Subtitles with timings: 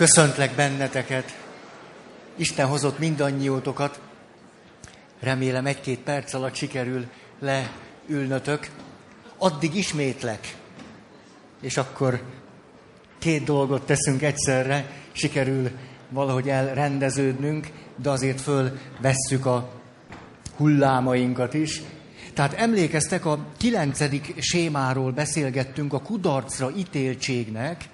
[0.00, 1.36] Köszöntlek benneteket.
[2.36, 4.00] Isten hozott mindannyiótokat.
[5.18, 7.06] Remélem egy-két perc alatt sikerül
[7.40, 8.70] leülnötök.
[9.38, 10.56] Addig ismétlek.
[11.62, 12.22] És akkor
[13.18, 14.90] két dolgot teszünk egyszerre.
[15.12, 15.70] Sikerül
[16.08, 19.72] valahogy elrendeződnünk, de azért fölvesszük a
[20.56, 21.82] hullámainkat is.
[22.34, 27.88] Tehát emlékeztek, a kilencedik sémáról beszélgettünk a kudarcra ítéltségnek,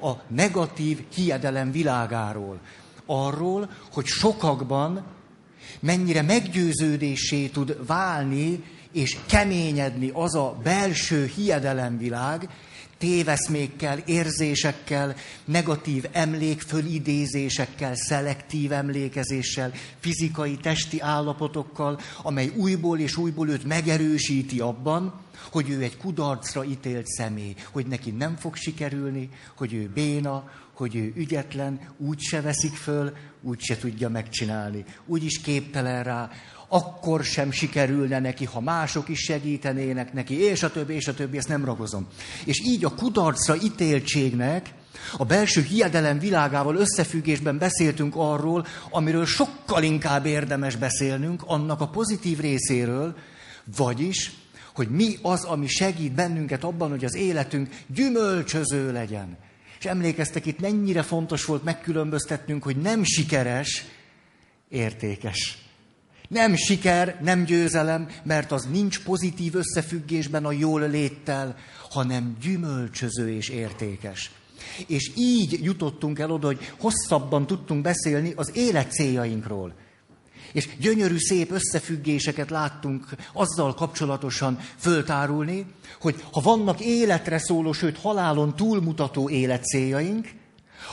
[0.00, 2.60] a negatív hiedelem világáról.
[3.06, 5.04] Arról, hogy sokakban
[5.80, 8.62] mennyire meggyőződésé tud válni
[8.92, 12.48] és keményedni az a belső hiedelemvilág,
[12.98, 24.60] téveszmékkel, érzésekkel, negatív emlékfölidézésekkel, szelektív emlékezéssel, fizikai, testi állapotokkal, amely újból és újból őt megerősíti
[24.60, 30.50] abban, hogy ő egy kudarcra ítélt személy, hogy neki nem fog sikerülni, hogy ő béna,
[30.72, 36.30] hogy ő ügyetlen, úgy se veszik föl, úgy se tudja megcsinálni, úgy is képtelen rá,
[36.68, 41.36] akkor sem sikerülne neki, ha mások is segítenének neki, és a többi, és a többi,
[41.36, 42.06] ezt nem ragozom.
[42.44, 44.74] És így a kudarcra ítéltségnek,
[45.16, 52.38] a belső hiedelem világával összefüggésben beszéltünk arról, amiről sokkal inkább érdemes beszélnünk, annak a pozitív
[52.38, 53.16] részéről,
[53.76, 54.32] vagyis,
[54.74, 59.36] hogy mi az, ami segít bennünket abban, hogy az életünk gyümölcsöző legyen.
[59.78, 63.84] És emlékeztek, itt mennyire fontos volt megkülönböztetnünk, hogy nem sikeres,
[64.68, 65.65] értékes.
[66.28, 71.56] Nem siker, nem győzelem, mert az nincs pozitív összefüggésben a jól léttel,
[71.90, 74.30] hanem gyümölcsöző és értékes.
[74.86, 79.74] És így jutottunk el oda, hogy hosszabban tudtunk beszélni az élet céljainkról.
[80.52, 85.66] És gyönyörű, szép összefüggéseket láttunk azzal kapcsolatosan föltárulni,
[86.00, 90.28] hogy ha vannak életre szóló, sőt halálon túlmutató életcéljaink,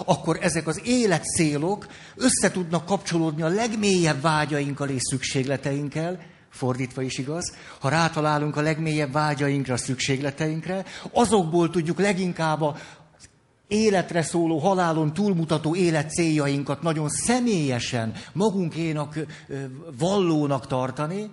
[0.05, 6.19] akkor ezek az életcélok össze tudnak kapcsolódni a legmélyebb vágyainkkal és szükségleteinkkel,
[6.49, 12.75] fordítva is igaz, ha rátalálunk a legmélyebb vágyainkra, szükségleteinkre, azokból tudjuk leginkább a
[13.67, 19.19] életre szóló, halálon túlmutató élet céljainkat nagyon személyesen magunkénak
[19.97, 21.31] vallónak tartani,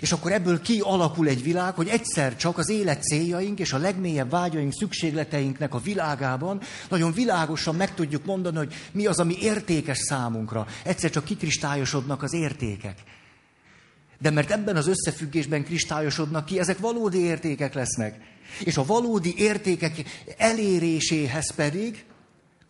[0.00, 4.30] és akkor ebből kialakul egy világ, hogy egyszer csak az élet céljaink és a legmélyebb
[4.30, 10.66] vágyaink, szükségleteinknek a világában nagyon világosan meg tudjuk mondani, hogy mi az, ami értékes számunkra.
[10.82, 12.98] Egyszer csak kikristályosodnak az értékek.
[14.18, 18.20] De mert ebben az összefüggésben kristályosodnak ki, ezek valódi értékek lesznek.
[18.60, 20.02] És a valódi értékek
[20.36, 22.04] eléréséhez pedig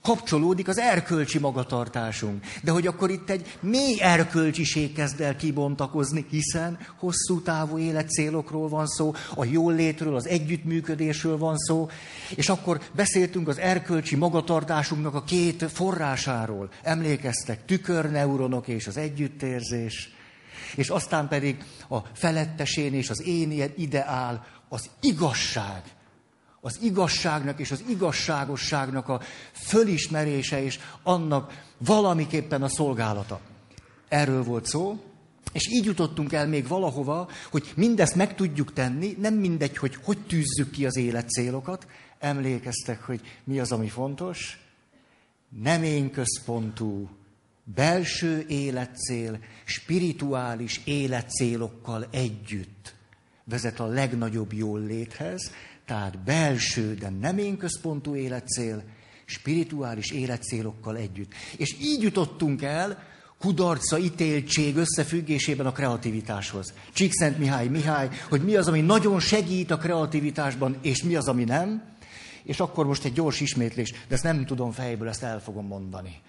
[0.04, 2.44] kapcsolódik az erkölcsi magatartásunk.
[2.62, 8.86] De hogy akkor itt egy mély erkölcsiség kezd el kibontakozni, hiszen hosszú távú életcélokról van
[8.86, 11.88] szó, a jól létről, az együttműködésről van szó,
[12.36, 16.68] és akkor beszéltünk az erkölcsi magatartásunknak a két forrásáról.
[16.82, 20.10] Emlékeztek, tükörneuronok és az együttérzés,
[20.76, 25.82] és aztán pedig a felettesén és az én ideál, az igazság
[26.64, 29.20] az igazságnak és az igazságosságnak a
[29.52, 33.40] fölismerése és annak valamiképpen a szolgálata.
[34.08, 35.00] Erről volt szó,
[35.52, 40.18] és így jutottunk el még valahova, hogy mindezt meg tudjuk tenni, nem mindegy, hogy hogy
[40.26, 41.86] tűzzük ki az élet célokat.
[42.18, 44.58] Emlékeztek, hogy mi az, ami fontos?
[45.62, 47.08] Nem én központú,
[47.74, 52.94] belső életcél, spirituális életcélokkal együtt
[53.44, 55.50] vezet a legnagyobb jól léthez,
[55.86, 58.82] tehát belső, de nem én központú életcél,
[59.24, 61.32] spirituális életcélokkal együtt.
[61.56, 63.02] És így jutottunk el
[63.38, 66.74] kudarca ítéltség összefüggésében a kreativitáshoz.
[66.92, 71.44] Csíkszent Mihály Mihály, hogy mi az, ami nagyon segít a kreativitásban, és mi az, ami
[71.44, 71.82] nem.
[72.44, 76.20] És akkor most egy gyors ismétlés, de ezt nem tudom fejből, ezt el fogom mondani.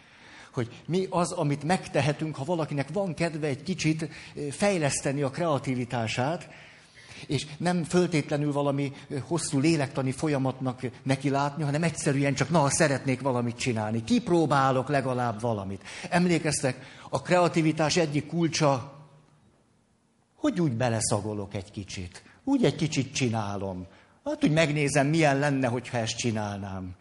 [0.54, 4.10] Hogy mi az, amit megtehetünk, ha valakinek van kedve egy kicsit
[4.52, 6.50] fejleszteni a kreativitását,
[7.28, 8.92] és nem föltétlenül valami
[9.28, 14.04] hosszú lélektani folyamatnak neki látni, hanem egyszerűen csak, na, szeretnék valamit csinálni.
[14.04, 15.84] Kipróbálok legalább valamit.
[16.10, 16.78] Emlékeztek,
[17.10, 18.94] a kreativitás egyik kulcsa,
[20.36, 22.24] hogy úgy beleszagolok egy kicsit.
[22.44, 23.88] Úgy egy kicsit csinálom.
[24.26, 26.96] Hát, hogy megnézem, milyen lenne, hogyha ezt csinálnám.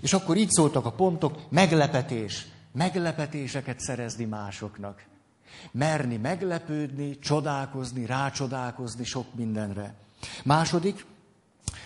[0.00, 2.46] És akkor így szóltak a pontok, meglepetés.
[2.72, 5.04] Meglepetéseket szerezni másoknak.
[5.72, 9.94] Merni meglepődni, csodálkozni, rácsodálkozni sok mindenre.
[10.44, 11.04] Második,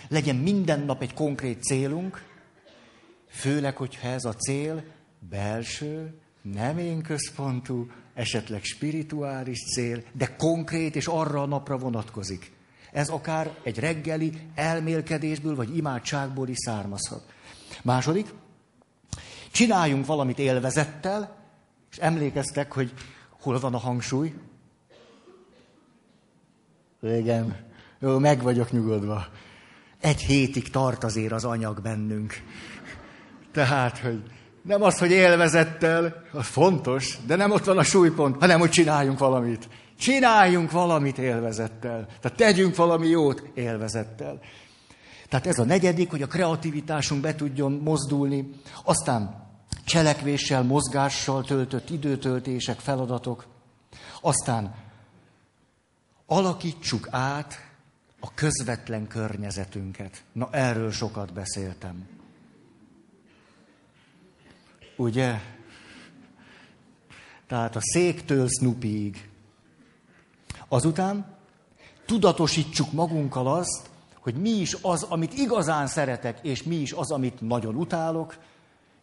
[0.07, 2.23] legyen minden nap egy konkrét célunk,
[3.29, 4.83] főleg, hogyha ez a cél
[5.29, 12.51] belső, nem én központú, esetleg spirituális cél, de konkrét és arra a napra vonatkozik.
[12.91, 17.33] Ez akár egy reggeli elmélkedésből vagy imádságból is származhat.
[17.81, 18.33] Második,
[19.53, 21.35] Csináljunk valamit élvezettel,
[21.91, 22.93] és emlékeztek, hogy
[23.43, 24.33] hol van a hangsúly?
[27.01, 27.55] Igen,
[27.99, 29.25] jó, meg vagyok nyugodva.
[29.99, 32.33] Egy hétig tart azért az anyag bennünk.
[33.51, 34.23] Tehát, hogy
[34.61, 39.19] nem az, hogy élvezettel, az fontos, de nem ott van a súlypont, hanem hogy csináljunk
[39.19, 39.69] valamit.
[39.99, 42.05] Csináljunk valamit élvezettel.
[42.21, 44.39] Tehát tegyünk valami jót élvezettel.
[45.29, 48.49] Tehát ez a negyedik, hogy a kreativitásunk be tudjon mozdulni.
[48.83, 49.42] Aztán
[49.85, 53.45] cselekvéssel, mozgással töltött időtöltések, feladatok.
[54.21, 54.75] Aztán
[56.25, 57.71] alakítsuk át
[58.19, 60.23] a közvetlen környezetünket.
[60.31, 62.07] Na, erről sokat beszéltem.
[64.95, 65.39] Ugye?
[67.47, 69.29] Tehát a széktől Snoopyig.
[70.67, 71.37] Azután
[72.05, 73.89] tudatosítsuk magunkkal azt,
[74.19, 78.37] hogy mi is az, amit igazán szeretek, és mi is az, amit nagyon utálok,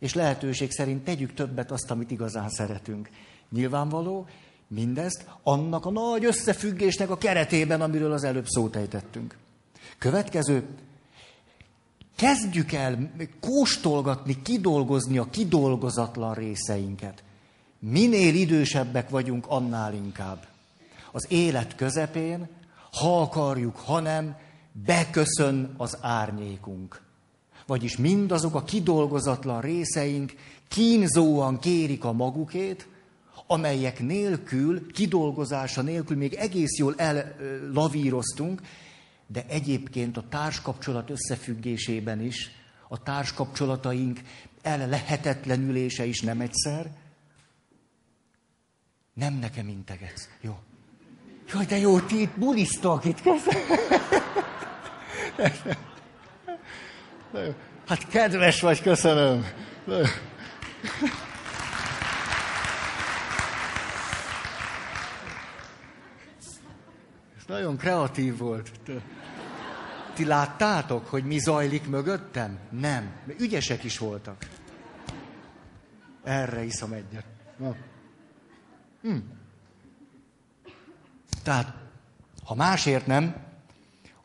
[0.00, 3.10] és lehetőség szerint tegyük többet azt, amit igazán szeretünk.
[3.50, 4.26] Nyilvánvaló,
[4.68, 9.36] mindezt annak a nagy összefüggésnek a keretében, amiről az előbb szót ejtettünk.
[9.98, 10.66] Következő,
[12.16, 17.22] kezdjük el kóstolgatni, kidolgozni a kidolgozatlan részeinket.
[17.78, 20.46] Minél idősebbek vagyunk, annál inkább.
[21.12, 22.48] Az élet közepén,
[22.92, 24.36] ha akarjuk, ha nem,
[24.72, 27.02] beköszön az árnyékunk.
[27.70, 30.32] Vagyis mindazok a kidolgozatlan részeink
[30.68, 32.88] kínzóan kérik a magukét,
[33.46, 38.60] amelyek nélkül, kidolgozása nélkül még egész jól ellavíroztunk,
[39.26, 42.50] de egyébként a társkapcsolat összefüggésében is,
[42.88, 44.20] a társkapcsolataink
[44.62, 46.90] el lehetetlenülése is nem egyszer.
[49.14, 50.28] Nem nekem integetsz.
[50.40, 50.58] Jó.
[51.52, 53.20] Jaj, de jó, ti itt bulisztok itt.
[57.86, 59.46] Hát kedves vagy, köszönöm.
[67.38, 68.70] Ez nagyon kreatív volt.
[70.14, 72.58] Ti láttátok, hogy mi zajlik mögöttem?
[72.70, 73.12] Nem.
[73.26, 74.46] Mert ügyesek is voltak.
[76.24, 77.24] Erre iszom egyet.
[77.56, 77.76] Na.
[79.02, 79.16] Hm.
[81.42, 81.74] Tehát,
[82.44, 83.34] ha másért nem,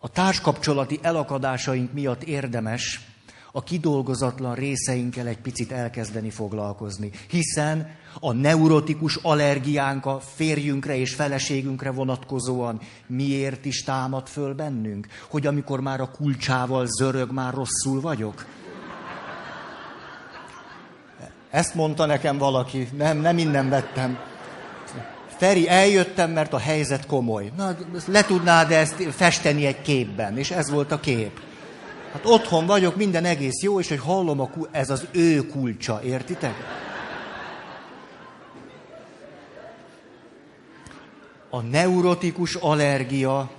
[0.05, 3.01] a társkapcsolati elakadásaink miatt érdemes
[3.51, 7.11] a kidolgozatlan részeinkkel egy picit elkezdeni foglalkozni.
[7.29, 15.07] Hiszen a neurotikus allergiánk a férjünkre és feleségünkre vonatkozóan miért is támad föl bennünk?
[15.29, 18.45] Hogy amikor már a kulcsával zörög, már rosszul vagyok?
[21.49, 24.34] Ezt mondta nekem valaki, nem, nem innen vettem.
[25.37, 27.51] Feri, eljöttem, mert a helyzet komoly.
[27.57, 27.75] Na,
[28.07, 31.39] le tudnád ezt festeni egy képben, és ez volt a kép.
[32.13, 36.01] Hát otthon vagyok, minden egész jó, és hogy hallom, a kul- ez az ő kulcsa,
[36.03, 36.53] értitek?
[41.49, 43.51] A neurotikus allergia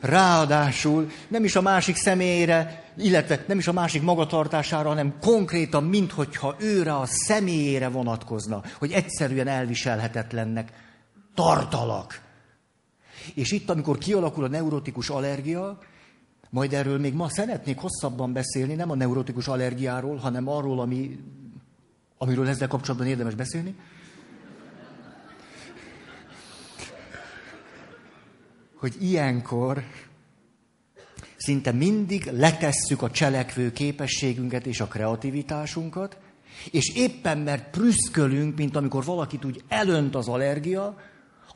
[0.00, 6.56] ráadásul nem is a másik személyére, illetve nem is a másik magatartására, hanem konkrétan, minthogyha
[6.58, 10.72] őre a személyére vonatkozna, hogy egyszerűen elviselhetetlennek
[11.36, 12.24] tartalak.
[13.34, 15.78] És itt, amikor kialakul a neurotikus allergia,
[16.50, 21.18] majd erről még ma szeretnék hosszabban beszélni, nem a neurotikus allergiáról, hanem arról, ami,
[22.18, 23.74] amiről ezzel kapcsolatban érdemes beszélni.
[28.74, 29.82] Hogy ilyenkor
[31.36, 36.18] szinte mindig letesszük a cselekvő képességünket és a kreativitásunkat,
[36.70, 40.96] és éppen mert prüszkölünk, mint amikor valakit úgy elönt az allergia,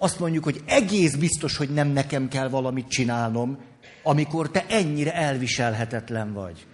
[0.02, 3.58] azt mondjuk, hogy egész biztos, hogy nem nekem kell valamit csinálnom,
[4.02, 6.66] amikor te ennyire elviselhetetlen vagy.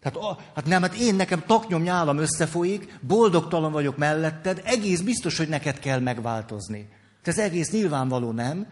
[0.00, 0.18] Tehát,
[0.54, 5.78] hát nem, hát én nekem taknyom nyálam összefolyik, boldogtalan vagyok melletted, egész biztos, hogy neked
[5.78, 6.88] kell megváltozni.
[7.22, 8.66] De ez egész nyilvánvaló, nem?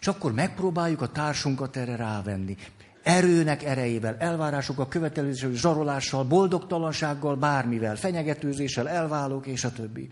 [0.00, 2.56] És akkor megpróbáljuk a társunkat erre rávenni.
[3.02, 10.08] Erőnek erejével, elvárásokkal, követelőzéssel, zsarolással, boldogtalansággal, bármivel, fenyegetőzéssel, elválók és a többi.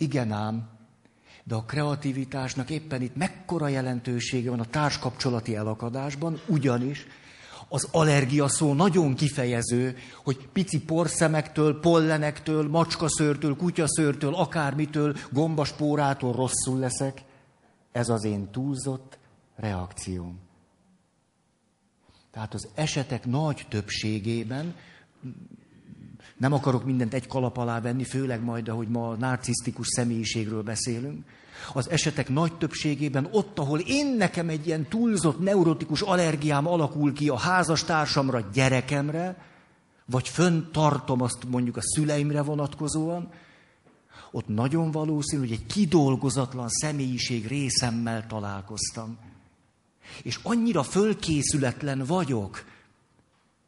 [0.00, 0.68] Igen ám,
[1.44, 7.06] de a kreativitásnak éppen itt mekkora jelentősége van a társkapcsolati elakadásban, ugyanis
[7.68, 17.22] az allergia szó nagyon kifejező, hogy pici porszemektől, pollenektől, macskaszőrtől, kutyaszőrtől, akármitől, gombaspórától rosszul leszek.
[17.92, 19.18] Ez az én túlzott
[19.56, 20.38] reakcióm.
[22.30, 24.74] Tehát az esetek nagy többségében
[26.40, 31.24] nem akarok mindent egy kalap alá venni, főleg majd, ahogy ma narcisztikus személyiségről beszélünk.
[31.72, 37.28] Az esetek nagy többségében ott, ahol én nekem egy ilyen túlzott neurotikus allergiám alakul ki
[37.28, 39.44] a házastársamra, gyerekemre,
[40.04, 43.28] vagy fönn tartom azt mondjuk a szüleimre vonatkozóan,
[44.30, 49.18] ott nagyon valószínű, hogy egy kidolgozatlan személyiség részemmel találkoztam.
[50.22, 52.64] És annyira fölkészületlen vagyok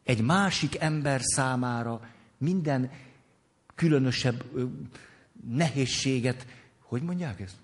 [0.03, 2.01] egy másik ember számára
[2.43, 2.91] minden
[3.75, 4.43] különösebb
[5.47, 6.47] nehézséget,
[6.79, 7.55] hogy mondják ezt?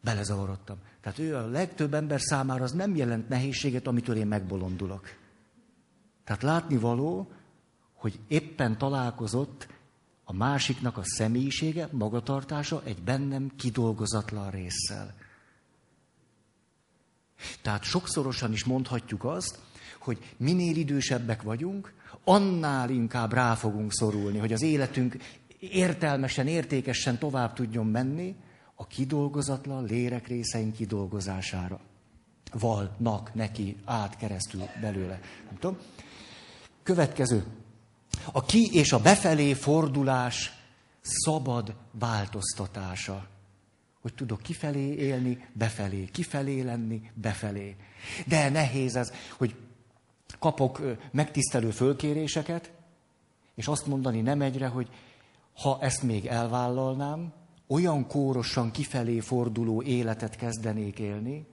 [0.00, 0.76] Belezavarodtam.
[1.00, 5.08] Tehát ő a legtöbb ember számára az nem jelent nehézséget, amitől én megbolondulok.
[6.24, 7.32] Tehát látni való,
[7.94, 9.68] hogy éppen találkozott
[10.24, 15.14] a másiknak a személyisége, magatartása egy bennem kidolgozatlan résszel.
[17.62, 19.58] Tehát sokszorosan is mondhatjuk azt,
[19.98, 21.92] hogy minél idősebbek vagyunk,
[22.24, 25.16] annál inkább rá fogunk szorulni, hogy az életünk
[25.58, 28.36] értelmesen, értékesen tovább tudjon menni
[28.74, 31.80] a kidolgozatlan lérekrészeink kidolgozására.
[32.52, 35.20] Valnak neki át keresztül belőle.
[35.44, 35.78] Nem tudom.
[36.82, 37.44] Következő.
[38.32, 40.52] A ki és a befelé fordulás
[41.00, 43.26] szabad változtatása.
[44.00, 47.76] Hogy tudok kifelé élni, befelé, kifelé lenni, befelé.
[48.26, 49.54] De nehéz ez, hogy
[50.38, 52.72] kapok megtisztelő fölkéréseket,
[53.54, 54.88] és azt mondani nem egyre, hogy
[55.54, 57.32] ha ezt még elvállalnám,
[57.66, 61.46] olyan kórosan kifelé forduló életet kezdenék élni,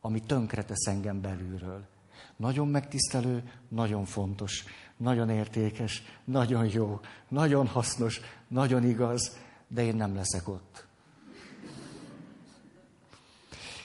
[0.00, 1.86] ami tönkretesz engem belülről.
[2.36, 4.64] Nagyon megtisztelő, nagyon fontos,
[4.96, 9.36] nagyon értékes, nagyon jó, nagyon hasznos, nagyon igaz,
[9.68, 10.86] de én nem leszek ott.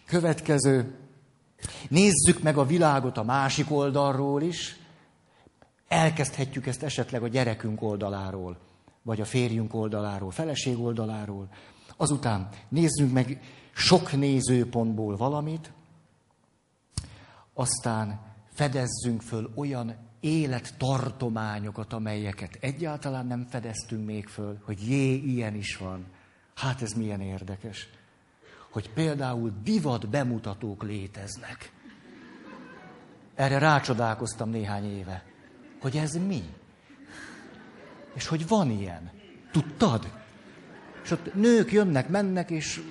[0.06, 0.98] Következő.
[1.89, 4.78] Nézzük meg a világot a másik oldalról is.
[5.88, 8.58] Elkezdhetjük ezt esetleg a gyerekünk oldaláról,
[9.01, 11.50] vagy a férjünk oldaláról, feleség oldaláról.
[11.98, 13.42] Azután nézzünk meg
[13.74, 15.72] sok nézőpontból valamit,
[17.54, 18.20] aztán
[18.54, 26.06] fedezzünk föl olyan élettartományokat, amelyeket egyáltalán nem fedeztünk még föl, hogy jé, ilyen is van.
[26.56, 27.88] Hát ez milyen érdekes.
[28.72, 31.72] Hogy például divat bemutatók léteznek.
[33.36, 35.24] Erre rácsodálkoztam néhány éve.
[35.82, 36.44] Hogy ez mi?
[38.14, 39.12] És hogy van ilyen.
[39.52, 40.12] Tudtad?
[41.04, 42.82] És ott nők jönnek, mennek, és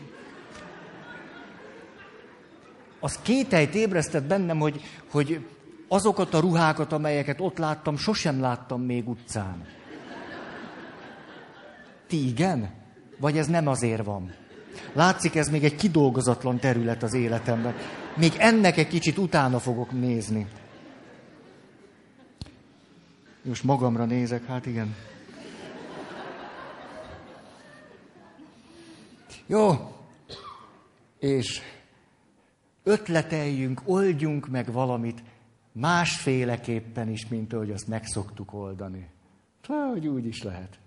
[3.01, 5.47] az kételyt ébresztett bennem, hogy, hogy
[5.89, 9.67] azokat a ruhákat, amelyeket ott láttam, sosem láttam még utcán.
[12.07, 12.71] Ti igen?
[13.19, 14.35] Vagy ez nem azért van?
[14.93, 17.75] Látszik, ez még egy kidolgozatlan terület az életemben.
[18.17, 20.47] Még ennek egy kicsit utána fogok nézni.
[23.43, 24.95] Most magamra nézek, hát igen.
[29.47, 29.93] Jó.
[31.19, 31.61] És
[32.83, 35.23] ötleteljünk, oldjunk meg valamit
[35.73, 39.09] másféleképpen is, mint ahogy azt megszoktuk oldani.
[39.67, 40.79] Hogy úgy is lehet.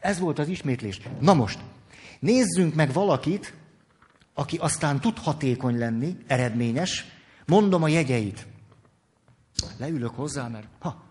[0.00, 1.00] Ez volt az ismétlés.
[1.20, 1.60] Na most,
[2.22, 3.54] nézzünk meg valakit,
[4.34, 7.04] aki aztán tud hatékony lenni, eredményes.
[7.46, 8.46] Mondom a jegyeit.
[9.76, 11.02] Leülök hozzá, mert ha,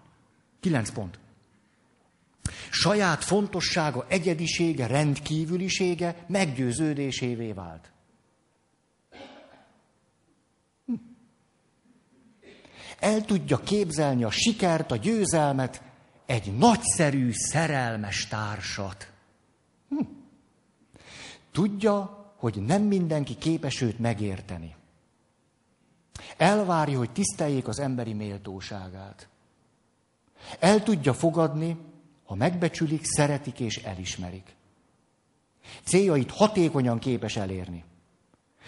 [0.59, 1.19] kilenc pont.
[2.69, 7.91] Saját fontossága, egyedisége, rendkívülisége meggyőződésévé vált.
[13.01, 15.81] el tudja képzelni a sikert, a győzelmet,
[16.25, 19.10] egy nagyszerű, szerelmes társat.
[21.51, 24.75] Tudja, hogy nem mindenki képes őt megérteni.
[26.37, 29.27] Elvárja, hogy tiszteljék az emberi méltóságát.
[30.59, 31.77] El tudja fogadni,
[32.25, 34.55] ha megbecsülik, szeretik és elismerik.
[35.83, 37.83] Céljait hatékonyan képes elérni.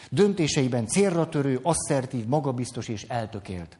[0.09, 3.77] Döntéseiben célra törő, asszertív, magabiztos és eltökélt.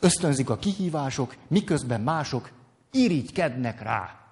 [0.00, 2.50] Ösztönzik a kihívások, miközben mások
[2.90, 4.25] irigykednek rá.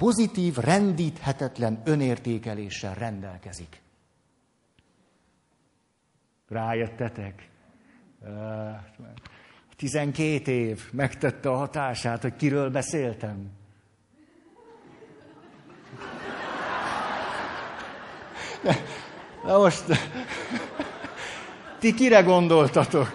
[0.00, 3.80] Pozitív, rendíthetetlen önértékeléssel rendelkezik.
[6.48, 7.48] Rájöttetek?
[9.76, 13.50] 12 év megtette a hatását, hogy kiről beszéltem.
[19.44, 19.84] Na most,
[21.78, 23.14] ti kire gondoltatok?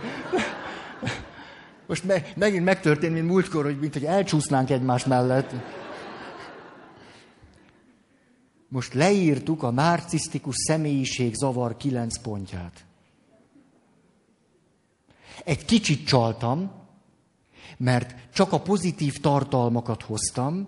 [1.88, 5.54] Most me, megint megtörtént, mint múltkor, hogy mint hogy elcsúsznánk egymás mellett.
[8.68, 12.86] Most leírtuk a narcisztikus személyiség zavar kilenc pontját.
[15.44, 16.72] Egy kicsit csaltam,
[17.78, 20.68] mert csak a pozitív tartalmakat hoztam,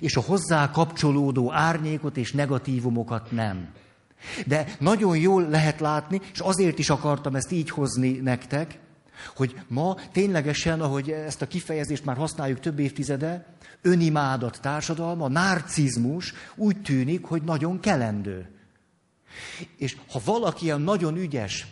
[0.00, 3.72] és a hozzá kapcsolódó árnyékot és negatívumokat nem.
[4.46, 8.78] De nagyon jól lehet látni, és azért is akartam ezt így hozni nektek,
[9.36, 13.46] Hogy ma ténylegesen, ahogy ezt a kifejezést már használjuk több évtizede,
[13.82, 18.48] önimádat társadalma, narcizmus úgy tűnik, hogy nagyon kelendő.
[19.76, 21.66] És ha valaki ilyen nagyon ügyes,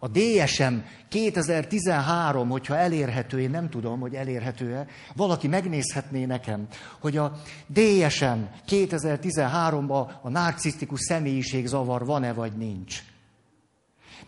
[0.00, 0.74] a DSM
[1.08, 6.66] 2013, hogyha elérhető, én nem tudom, hogy elérhető-e, valaki megnézhetné nekem,
[7.00, 8.38] hogy a DSM
[8.68, 13.02] 2013-ban a narcisztikus személyiségzavar van-e vagy nincs.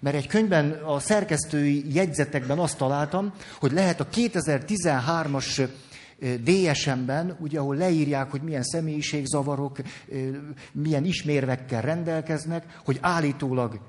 [0.01, 5.69] Mert egy könyvben, a szerkesztői jegyzetekben azt találtam, hogy lehet a 2013-as
[6.21, 9.79] DSM-ben, ugye, ahol leírják, hogy milyen személyiségzavarok,
[10.73, 13.81] milyen ismérvekkel rendelkeznek, hogy állítólag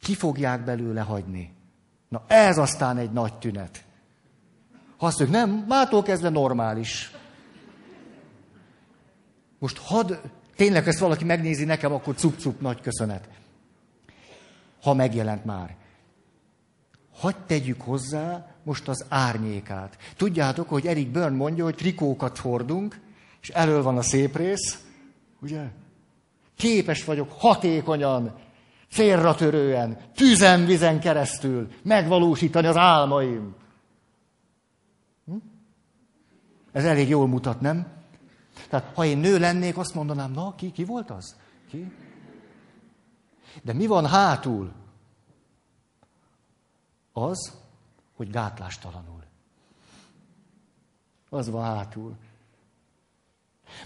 [0.00, 1.52] ki fogják belőle hagyni.
[2.08, 3.84] Na ez aztán egy nagy tünet.
[4.96, 7.10] Ha azt mondjuk, nem, mától kezdve normális.
[9.58, 10.12] Most hadd,
[10.56, 13.28] tényleg ezt valaki megnézi nekem, akkor cup-cup, nagy köszönet.
[14.86, 15.76] Ha megjelent már.
[17.12, 19.96] Hadd tegyük hozzá most az árnyékát.
[20.16, 23.00] Tudjátok, hogy Erik Byrne mondja, hogy trikókat hordunk,
[23.40, 24.84] és elől van a szép rész,
[25.40, 25.70] ugye?
[26.56, 28.38] Képes vagyok hatékonyan
[28.90, 33.54] célra törően, tüzen, keresztül megvalósítani az álmaim.
[35.26, 35.36] Hm?
[36.72, 37.86] Ez elég jól mutat, nem?
[38.68, 41.36] Tehát, ha én nő lennék, azt mondanám, na, ki, ki volt az?
[41.70, 41.92] Ki?
[43.62, 44.72] De mi van hátul?
[47.12, 47.52] Az,
[48.16, 49.22] hogy gátlástalanul.
[51.28, 52.16] Az van hátul.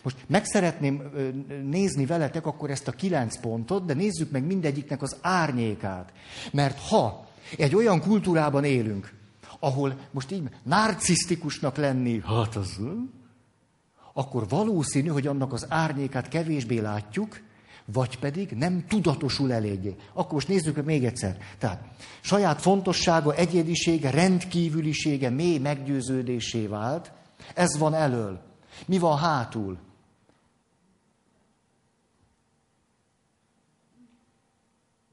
[0.02, 1.10] Most meg szeretném
[1.64, 6.12] nézni veletek akkor ezt a kilenc pontot, de nézzük meg mindegyiknek az árnyékát.
[6.52, 7.26] Mert ha
[7.58, 9.14] egy olyan kultúrában élünk,
[9.58, 12.80] ahol most így narcisztikusnak lenni, hát az,
[14.12, 17.40] akkor valószínű, hogy annak az árnyékát kevésbé látjuk,
[17.92, 19.96] vagy pedig nem tudatosul eléggé.
[20.12, 21.38] Akkor most nézzük még egyszer.
[21.58, 21.84] Tehát
[22.20, 27.12] saját fontossága, egyedisége, rendkívülisége mély meggyőződésé vált.
[27.54, 28.42] Ez van elől.
[28.86, 29.78] Mi van hátul?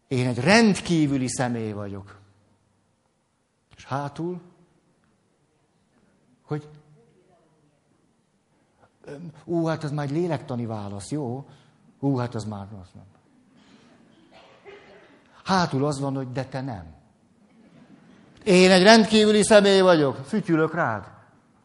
[0.07, 2.19] Én egy rendkívüli személy vagyok.
[3.75, 4.41] És hátul?
[6.41, 6.69] Hogy?
[9.45, 11.45] Ú, hát ez már egy lélektani válasz, jó?
[11.99, 13.03] Ú, hát az már az nem.
[15.43, 16.85] Hátul az van, hogy de te nem.
[18.43, 21.03] Én egy rendkívüli személy vagyok, fütyülök rád.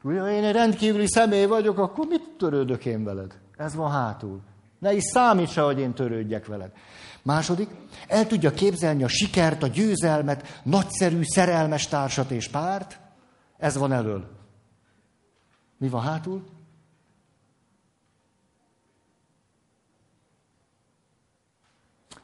[0.03, 3.39] Ugye, én egy rendkívüli személy vagyok, akkor mit törődök én veled?
[3.57, 4.41] Ez van hátul.
[4.79, 6.73] Ne is számítsa, hogy én törődjek veled.
[7.23, 7.69] Második,
[8.09, 12.99] el tudja képzelni a sikert, a győzelmet, nagyszerű, szerelmes társat és párt.
[13.59, 14.25] Ez van elől.
[15.79, 16.45] Mi van hátul?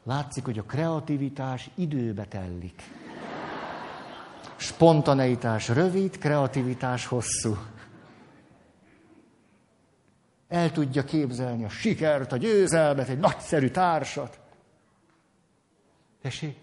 [0.08, 2.82] Látszik, hogy a kreativitás időbe tellik.
[4.56, 7.56] Spontaneitás rövid, kreativitás hosszú.
[10.48, 14.40] El tudja képzelni a sikert, a győzelmet, egy nagyszerű társat.
[16.22, 16.56] Tessék?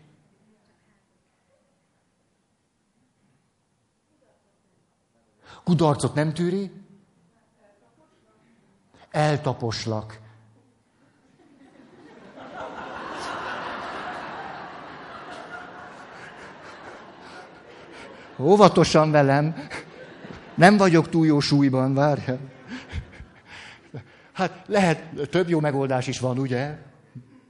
[5.64, 6.72] Kudarcot nem tűri?
[9.12, 10.24] Eltaposlak.
[18.40, 19.56] Óvatosan velem.
[20.56, 22.40] Nem vagyok túl jó súlyban, várjál.
[24.34, 26.78] Hát lehet, több jó megoldás is van, ugye?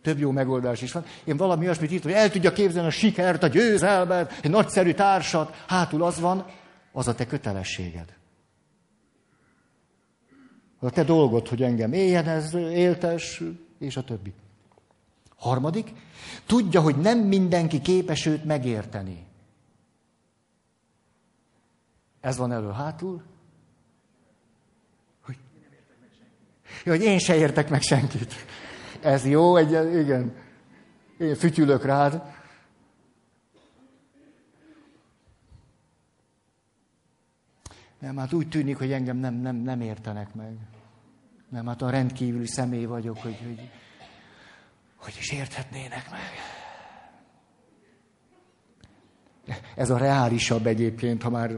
[0.02, 1.06] Több jó megoldás is van.
[1.24, 5.64] Én valami olyasmit írtam, hogy el tudja képzelni a sikert, a győzelmet, egy nagyszerű társat.
[5.68, 6.46] Hátul az van,
[6.92, 8.14] az a te kötelességed.
[10.80, 13.42] A te dolgod, hogy engem éljen ez, éltes,
[13.80, 14.34] és a többi.
[15.38, 15.92] Harmadik,
[16.46, 19.26] tudja, hogy nem mindenki képes őt megérteni.
[22.26, 23.24] Ez van elő-hátul.
[25.22, 25.38] Hogy...
[26.84, 28.34] Jó, hogy én se értek meg senkit.
[29.02, 30.36] Ez jó, egy, igen.
[31.18, 32.22] Én fütyülök rád.
[38.00, 40.58] Nem, hát úgy tűnik, hogy engem nem, nem, nem értenek meg.
[41.50, 43.70] Nem, hát a rendkívüli személy vagyok, hogy, hogy,
[44.96, 46.32] hogy is érthetnének meg.
[49.76, 51.52] Ez a reálisabb egyébként, ha már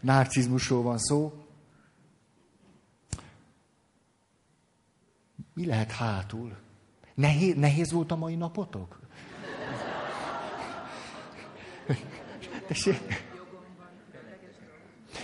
[0.00, 1.32] narcizmusról van szó.
[5.54, 6.56] Mi lehet hátul?
[7.14, 9.00] Nehéz, nehéz volt a mai napotok?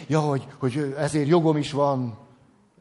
[0.07, 2.19] Ja, hogy, hogy ezért jogom is van,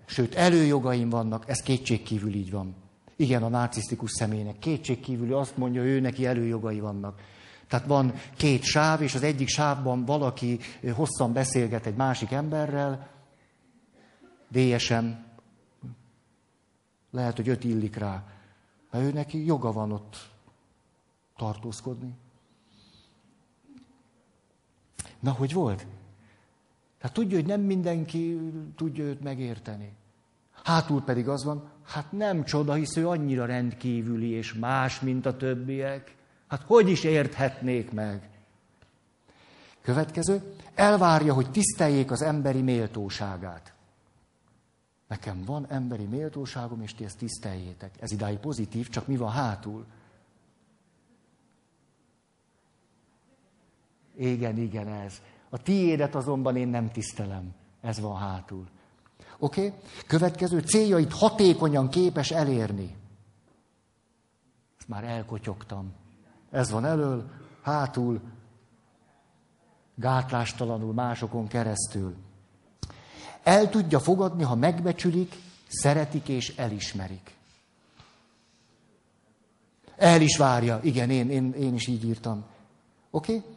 [0.05, 2.75] sőt, előjogaim vannak, ez kétségkívül így van.
[3.15, 7.21] Igen, a narcisztikus személynek kétségkívül azt mondja, ő neki előjogai vannak.
[7.67, 10.59] Tehát van két sáv, és az egyik sávban valaki
[10.93, 13.09] hosszan beszélget egy másik emberrel,
[14.49, 15.25] délyesen,
[17.11, 18.23] lehet, hogy öt illik rá,
[18.91, 20.29] mert ő neki joga van ott
[21.35, 22.13] tartózkodni.
[25.19, 25.87] Na, hogy volt?
[26.99, 28.39] Hát tudja, hogy nem mindenki
[28.75, 29.95] tudja őt megérteni.
[30.63, 35.37] Hátul pedig az van, hát nem csoda, hisz ő annyira rendkívüli és más, mint a
[35.37, 36.16] többiek.
[36.47, 38.29] Hát hogy is érthetnék meg?
[39.81, 43.73] Következő, elvárja, hogy tiszteljék az emberi méltóságát.
[45.07, 47.91] Nekem van emberi méltóságom, és ti ezt tiszteljétek.
[47.99, 49.85] Ez idáig pozitív, csak mi van hátul?
[54.17, 55.21] Igen, igen, ez.
[55.49, 57.53] A tiédet azonban én nem tisztelem.
[57.81, 58.67] Ez van hátul.
[59.37, 59.65] Oké?
[59.65, 59.79] Okay?
[60.07, 62.95] Következő céljait hatékonyan képes elérni.
[64.77, 65.93] Ezt már elkotyogtam.
[66.57, 67.29] Ez van elől,
[67.61, 68.21] hátul,
[69.95, 72.15] gátlástalanul másokon keresztül.
[73.43, 75.35] El tudja fogadni, ha megbecsülik,
[75.67, 77.35] szeretik és elismerik.
[79.95, 80.79] El is várja.
[80.83, 82.45] Igen, én, én, én is így írtam.
[83.09, 83.35] Oké?
[83.35, 83.49] Okay?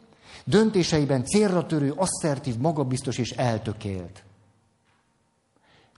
[0.43, 4.23] Döntéseiben célra törő, asszertív, magabiztos és eltökélt.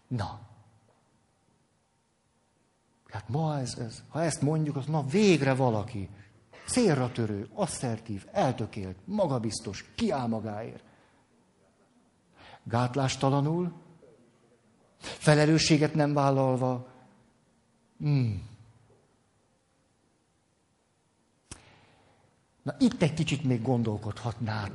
[0.08, 0.40] Na.
[3.10, 6.10] Hát ma ez, ez, ha ezt mondjuk, az ma végre valaki.
[6.66, 10.84] Célra törő, asszertív, eltökélt, magabiztos, kiáll magáért.
[12.64, 13.74] Gátlástalanul,
[15.00, 16.88] felelősséget nem vállalva.
[17.98, 18.52] Hmm.
[22.62, 24.72] Na itt egy kicsit még gondolkodhatnál.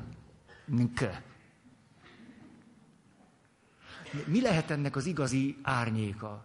[4.27, 6.44] Mi lehet ennek az igazi árnyéka?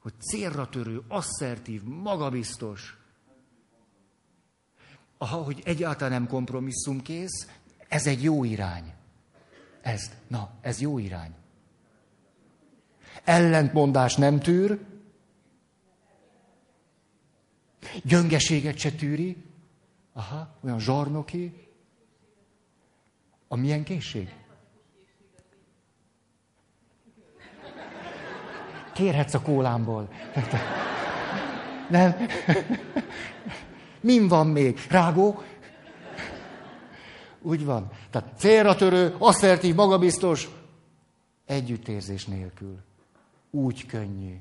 [0.00, 2.97] Hogy célra törő, asszertív, magabiztos.
[5.18, 7.48] Aha, hogy egyáltalán nem kompromisszumkész,
[7.88, 8.92] ez egy jó irány.
[9.80, 11.34] Ez, na, ez jó irány.
[13.24, 14.78] Ellentmondás nem tűr,
[18.04, 19.36] gyöngeséget se tűri,
[20.12, 21.66] aha, olyan zsarnoki.
[23.48, 24.34] A milyen készség?
[28.92, 30.08] Kérhetsz a kólámból.
[31.88, 32.16] Nem.
[34.00, 34.78] Min van még?
[34.90, 35.42] Rágó?
[37.42, 37.90] Úgy van.
[38.10, 40.48] Tehát célra törő, asszertív, magabiztos,
[41.46, 42.78] együttérzés nélkül.
[43.50, 44.40] Úgy könnyű.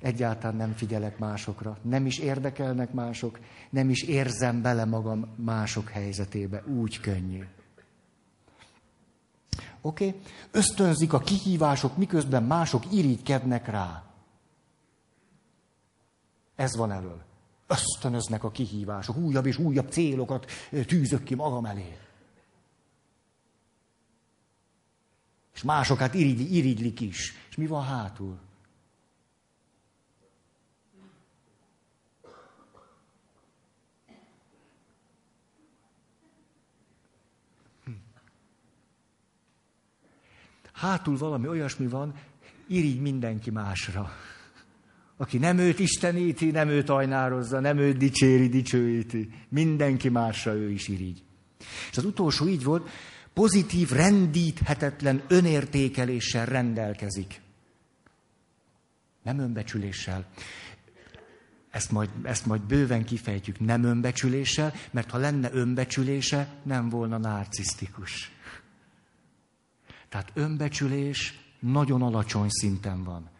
[0.00, 3.38] Egyáltalán nem figyelek másokra, nem is érdekelnek mások,
[3.70, 6.62] nem is érzem bele magam mások helyzetébe.
[6.66, 7.46] Úgy könnyű.
[9.80, 10.06] Oké?
[10.06, 10.20] Okay?
[10.50, 14.04] Ösztönzik a kihívások, miközben mások irigykednek rá.
[16.56, 17.27] Ez van elől.
[17.70, 20.50] Ösztönöznek a kihívások, újabb és újabb célokat
[20.86, 21.98] tűzök ki magam elé.
[25.54, 27.34] És másokat irigy, irigylik is.
[27.48, 28.38] És mi van hátul?
[40.78, 42.14] hátul valami olyasmi van,
[42.66, 44.10] irigy mindenki másra.
[45.20, 49.30] Aki nem őt isteníti, nem őt ajnározza, nem őt dicséri, dicsőíti.
[49.48, 51.22] Mindenki másra ő is irigy.
[51.90, 52.88] És az utolsó így volt,
[53.34, 57.40] pozitív, rendíthetetlen önértékeléssel rendelkezik.
[59.22, 60.26] Nem önbecsüléssel.
[61.70, 68.32] Ezt majd, ezt majd bőven kifejtjük, nem önbecsüléssel, mert ha lenne önbecsülése, nem volna narcisztikus.
[70.08, 73.30] Tehát önbecsülés nagyon alacsony szinten van.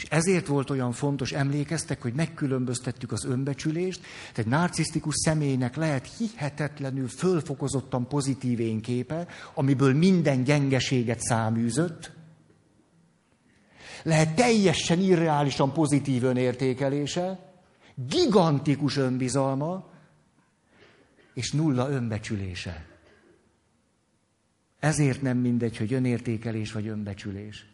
[0.00, 6.16] És ezért volt olyan fontos, emlékeztek, hogy megkülönböztettük az önbecsülést, tehát egy narcisztikus személynek lehet
[6.18, 12.12] hihetetlenül fölfokozottan pozitív énképe, amiből minden gyengeséget száműzött,
[14.02, 17.52] lehet teljesen irreálisan pozitív önértékelése,
[18.08, 19.90] gigantikus önbizalma,
[21.34, 22.86] és nulla önbecsülése.
[24.78, 27.69] Ezért nem mindegy, hogy önértékelés vagy önbecsülés.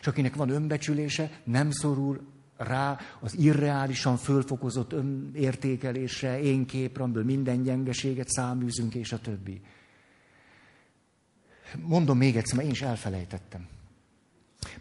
[0.00, 2.20] És akinek van önbecsülése, nem szorul
[2.56, 9.60] rá az irreálisan fölfokozott önértékelésre, én képre, amiből minden gyengeséget száműzünk, és a többi.
[11.82, 13.68] Mondom még egyszer, mert én is elfelejtettem.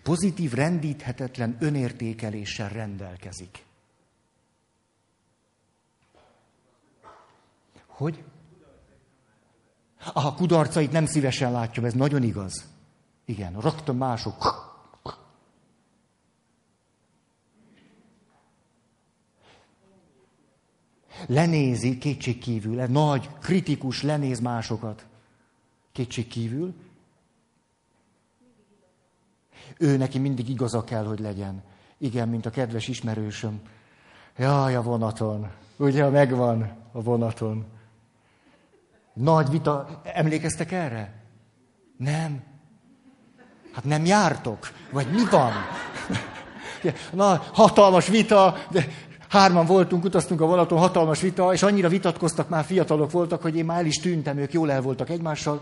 [0.04, 3.66] Pozitív, rendíthetetlen önértékeléssel rendelkezik.
[7.86, 8.24] Hogy?
[10.14, 12.66] A kudarcait nem szívesen látja, ez nagyon igaz.
[13.26, 14.69] Igen, rögtön mások.
[21.26, 25.06] Lenézi kétségkívül, nagy, kritikus, lenéz másokat.
[25.92, 26.74] Kétségkívül.
[29.78, 31.64] Ő neki mindig igaza kell, hogy legyen.
[31.98, 33.62] Igen, mint a kedves ismerősöm.
[34.38, 35.50] Jaj, a vonaton.
[35.78, 37.66] Ugye, megvan a vonaton.
[39.14, 40.02] Nagy vita.
[40.04, 41.24] Emlékeztek erre?
[41.98, 42.44] Nem.
[43.74, 44.72] Hát nem jártok?
[44.92, 45.52] Vagy mi van?
[47.14, 48.88] Na, hatalmas vita, de
[49.30, 53.66] hárman voltunk, utaztunk a vonaton, hatalmas vita, és annyira vitatkoztak, már fiatalok voltak, hogy én
[53.66, 55.62] már el is tűntem, ők jól el voltak egymással,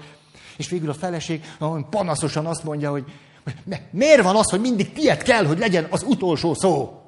[0.57, 1.43] és végül a feleség
[1.89, 3.05] panaszosan azt mondja, hogy
[3.91, 7.01] miért van az, hogy mindig tiéd kell, hogy legyen az utolsó szó?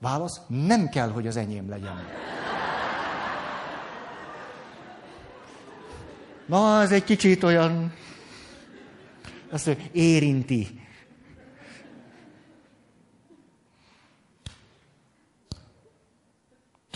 [0.00, 2.04] Válasz, nem kell, hogy az enyém legyen.
[6.46, 7.92] Na, ez egy kicsit olyan,
[9.50, 10.85] mondja, érinti.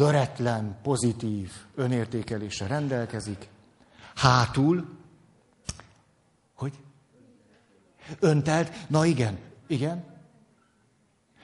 [0.00, 3.48] Töretlen, pozitív önértékelése rendelkezik.
[4.14, 4.88] Hátul,
[6.54, 6.72] hogy?
[8.20, 10.04] Öntelt, na igen, igen.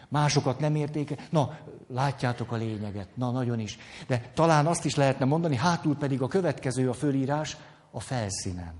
[0.09, 1.17] Másokat nem értéke.
[1.31, 3.17] Na, látjátok a lényeget.
[3.17, 3.79] Na, nagyon is.
[4.07, 7.57] De talán azt is lehetne mondani, hátul pedig a következő a fölírás
[7.91, 8.75] a felszínen.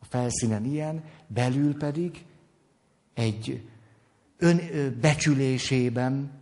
[0.00, 2.24] A felszínen ilyen, belül pedig
[3.14, 3.68] egy
[4.36, 6.39] önbecsülésében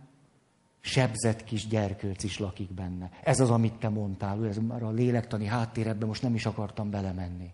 [0.79, 3.11] sebzett kis gyerkőc is lakik benne.
[3.23, 7.51] Ez az, amit te mondtál, ez már a lélektani háttérebben most nem is akartam belemenni.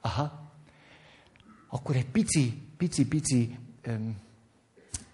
[0.00, 0.50] Aha,
[1.68, 4.16] akkor egy pici, pici, pici öm,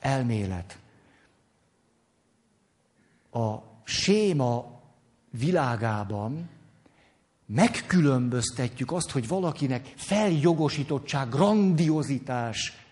[0.00, 0.78] elmélet.
[3.30, 4.80] A séma
[5.30, 6.48] világában
[7.46, 12.85] megkülönböztetjük azt, hogy valakinek feljogosítottság, grandiozitás,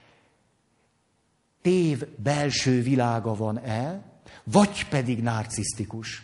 [1.65, 4.03] tév belső világa van-e,
[4.45, 6.23] vagy pedig narcisztikus.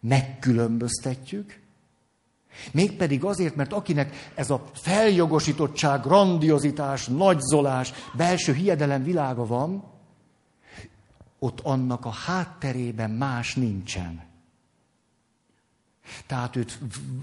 [0.00, 1.62] Megkülönböztetjük,
[2.72, 9.84] Mégpedig azért, mert akinek ez a feljogosítottság, grandiozitás, nagyzolás, belső hiedelem világa van,
[11.38, 14.22] ott annak a hátterében más nincsen.
[16.26, 16.78] Tehát őt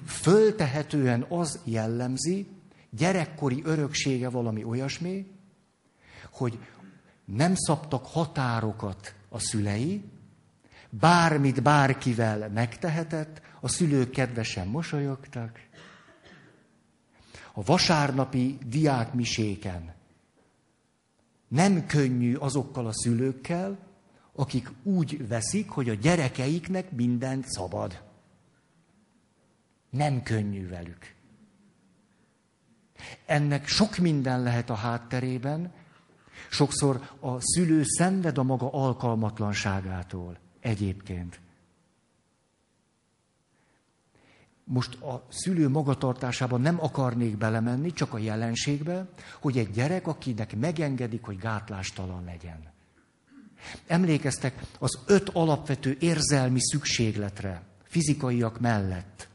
[0.05, 2.47] föltehetően az jellemzi,
[2.89, 5.31] gyerekkori öröksége valami olyasmi,
[6.31, 6.59] hogy
[7.35, 10.03] nem szabtak határokat a szülei,
[10.89, 15.59] bármit bárkivel megtehetett, a szülők kedvesen mosolyogtak.
[17.53, 19.93] A vasárnapi diákmiséken
[21.47, 23.77] nem könnyű azokkal a szülőkkel,
[24.35, 28.03] akik úgy veszik, hogy a gyerekeiknek mindent szabad.
[29.89, 31.15] Nem könnyű velük.
[33.25, 35.73] Ennek sok minden lehet a hátterében,
[36.51, 41.39] sokszor a szülő szenved a maga alkalmatlanságától egyébként.
[44.63, 49.09] Most a szülő magatartásában nem akarnék belemenni, csak a jelenségbe,
[49.41, 52.69] hogy egy gyerek, akinek megengedik, hogy gátlástalan legyen.
[53.87, 59.29] Emlékeztek az öt alapvető érzelmi szükségletre, fizikaiak mellett,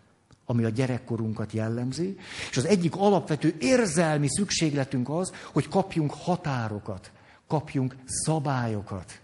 [0.47, 2.17] ami a gyerekkorunkat jellemzi,
[2.51, 7.11] és az egyik alapvető érzelmi szükségletünk az, hogy kapjunk határokat,
[7.47, 9.21] kapjunk szabályokat,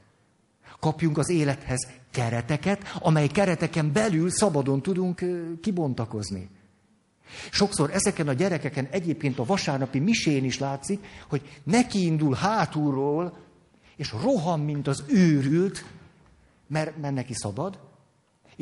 [0.80, 5.24] kapjunk az élethez kereteket, amely kereteken belül szabadon tudunk
[5.60, 6.48] kibontakozni.
[7.50, 13.36] Sokszor ezeken a gyerekeken egyébként a vasárnapi misén is látszik, hogy neki indul hátulról,
[13.96, 15.84] és rohan, mint az őrült,
[16.66, 17.78] mert, mert neki szabad,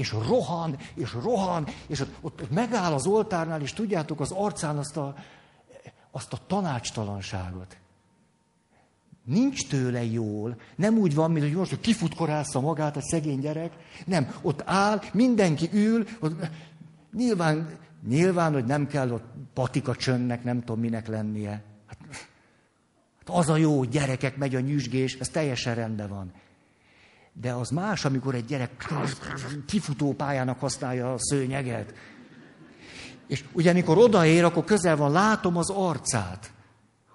[0.01, 4.97] és rohan, és rohan, és ott, ott, megáll az oltárnál, és tudjátok az arcán azt
[4.97, 5.15] a,
[6.11, 7.77] azt a tanácstalanságot.
[9.25, 10.57] Nincs tőle jól.
[10.77, 13.73] Nem úgy van, mint hogy most kifutkorásza magát a szegény gyerek.
[14.07, 16.47] Nem, ott áll, mindenki ül, ott,
[17.13, 21.63] nyilván, nyilván, hogy nem kell ott patika csönnek, nem tudom minek lennie.
[21.87, 21.99] Hát,
[23.19, 26.33] hát az a jó, gyerekek, megy a nyüzsgés, ez teljesen rendben van.
[27.41, 28.93] De az más, amikor egy gyerek
[29.67, 31.95] kifutó pályának használja a szőnyeget.
[33.27, 36.53] És ugye, amikor odaér, akkor közel van, látom az arcát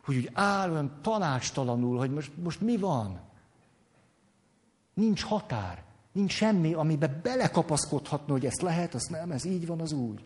[0.05, 3.19] hogy úgy áll olyan tanácstalanul, hogy most, most mi van?
[4.93, 9.91] Nincs határ, nincs semmi, amiben belekapaszkodhatna, hogy ezt lehet, azt nem, ez így van, az
[9.91, 10.23] úgy.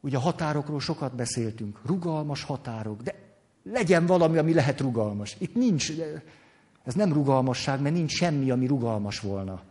[0.00, 3.14] Ugye a határokról sokat beszéltünk, rugalmas határok, de
[3.62, 5.36] legyen valami, ami lehet rugalmas.
[5.38, 5.92] Itt nincs,
[6.84, 9.62] ez nem rugalmasság, mert nincs semmi, ami rugalmas volna.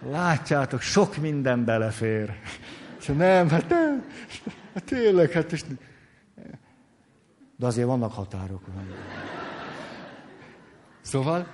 [0.00, 2.40] Látjátok, sok minden belefér.
[3.06, 4.04] Nem, hát nem,
[4.74, 5.64] hát tényleg, hát és...
[7.56, 8.64] De azért vannak határok.
[11.00, 11.50] Szóval,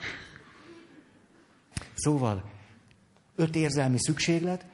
[1.94, 2.50] szóval,
[3.36, 4.66] öt érzelmi szükséglet,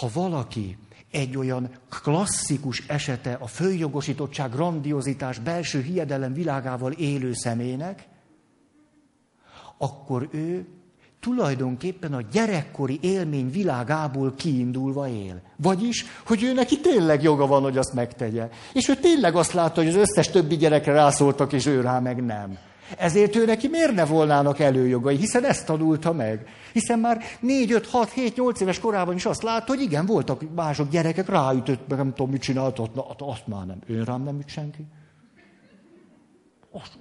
[0.00, 0.78] ha valaki
[1.10, 8.08] egy olyan klasszikus esete a följogosítottság, grandiozitás, belső hiedelem világával élő személynek,
[9.78, 10.66] akkor ő
[11.20, 15.40] tulajdonképpen a gyerekkori élmény világából kiindulva él.
[15.56, 18.48] Vagyis, hogy ő neki tényleg joga van, hogy azt megtegye.
[18.72, 22.24] És ő tényleg azt látta, hogy az összes többi gyerekre rászóltak, és ő rá meg
[22.24, 22.58] nem.
[22.98, 26.48] Ezért ő neki miért ne volnának előjogai, hiszen ezt tanulta meg.
[26.72, 30.54] Hiszen már 4, 5, 6, 7, 8 éves korában is azt látta, hogy igen, voltak
[30.54, 33.78] mások gyerekek, ráütött, meg nem tudom, mit csinált, azt, azt már nem.
[33.86, 34.86] Ő rám nem üt senki.
[36.70, 36.98] Azt,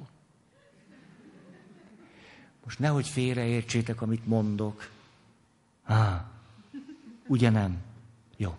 [2.69, 4.89] most nehogy félreértsétek, amit mondok.
[5.83, 6.25] Há,
[7.27, 7.77] ugye nem?
[8.37, 8.55] Jó.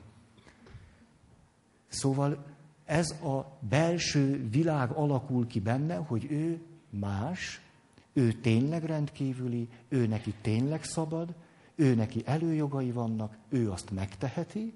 [1.88, 2.44] Szóval
[2.84, 6.60] ez a belső világ alakul ki benne, hogy ő
[6.90, 7.60] más,
[8.12, 11.34] ő tényleg rendkívüli, ő neki tényleg szabad,
[11.74, 14.72] ő neki előjogai vannak, ő azt megteheti,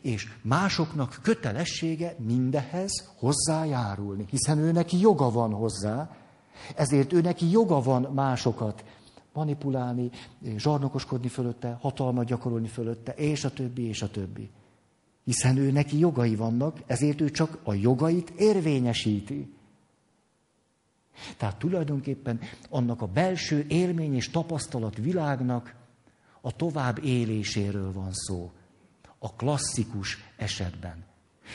[0.00, 6.16] és másoknak kötelessége mindehez hozzájárulni, hiszen ő neki joga van hozzá,
[6.76, 8.84] ezért ő neki joga van másokat
[9.32, 10.10] manipulálni,
[10.56, 14.50] zsarnokoskodni fölötte, hatalmat gyakorolni fölötte, és a többi, és a többi.
[15.24, 19.53] Hiszen ő neki jogai vannak, ezért ő csak a jogait érvényesíti.
[21.36, 25.74] Tehát tulajdonképpen annak a belső élmény és tapasztalat világnak
[26.40, 28.52] a tovább éléséről van szó.
[29.18, 31.04] A klasszikus esetben.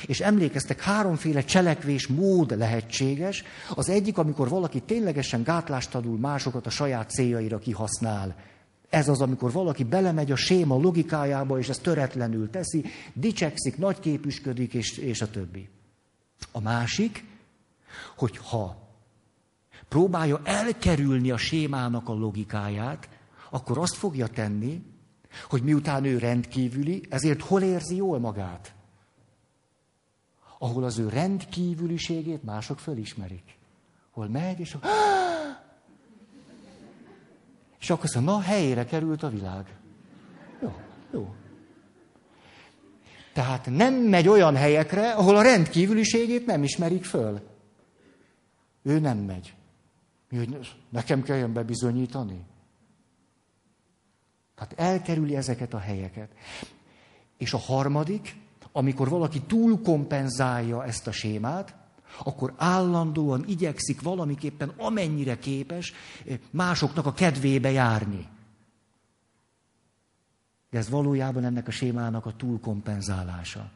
[0.06, 3.44] És emlékeztek, háromféle cselekvés mód lehetséges.
[3.76, 8.36] Az egyik, amikor valaki ténylegesen gátlástalanul másokat a saját céljaira kihasznál.
[8.90, 14.98] Ez az, amikor valaki belemegy a séma logikájába, és ezt töretlenül teszi, dicsekszik, nagyképüsködik, és,
[14.98, 15.70] és a többi.
[16.52, 17.24] A másik,
[18.16, 18.89] hogy ha
[19.90, 23.10] próbálja elkerülni a sémának a logikáját,
[23.50, 24.84] akkor azt fogja tenni,
[25.50, 28.74] hogy miután ő rendkívüli, ezért hol érzi jól magát?
[30.60, 33.58] ahol az ő rendkívüliségét mások fölismerik.
[34.12, 34.78] Hol megy, és,
[37.80, 39.76] és akkor mondja, na, helyére került a világ.
[40.62, 40.76] Jó,
[41.12, 41.34] jó.
[43.34, 47.42] Tehát nem megy olyan helyekre, ahol a rendkívüliségét nem ismerik föl.
[48.84, 49.54] Ő nem megy.
[50.30, 52.46] Mi, hogy nekem kelljen bebizonyítani?
[54.56, 56.32] Tehát elkerüli ezeket a helyeket.
[57.38, 58.36] És a harmadik,
[58.72, 61.76] amikor valaki túl kompenzálja ezt a sémát,
[62.24, 65.94] akkor állandóan igyekszik valamiképpen, amennyire képes,
[66.52, 68.28] másoknak a kedvébe járni.
[70.70, 73.72] De ez valójában ennek a sémának a túlkompenzálása.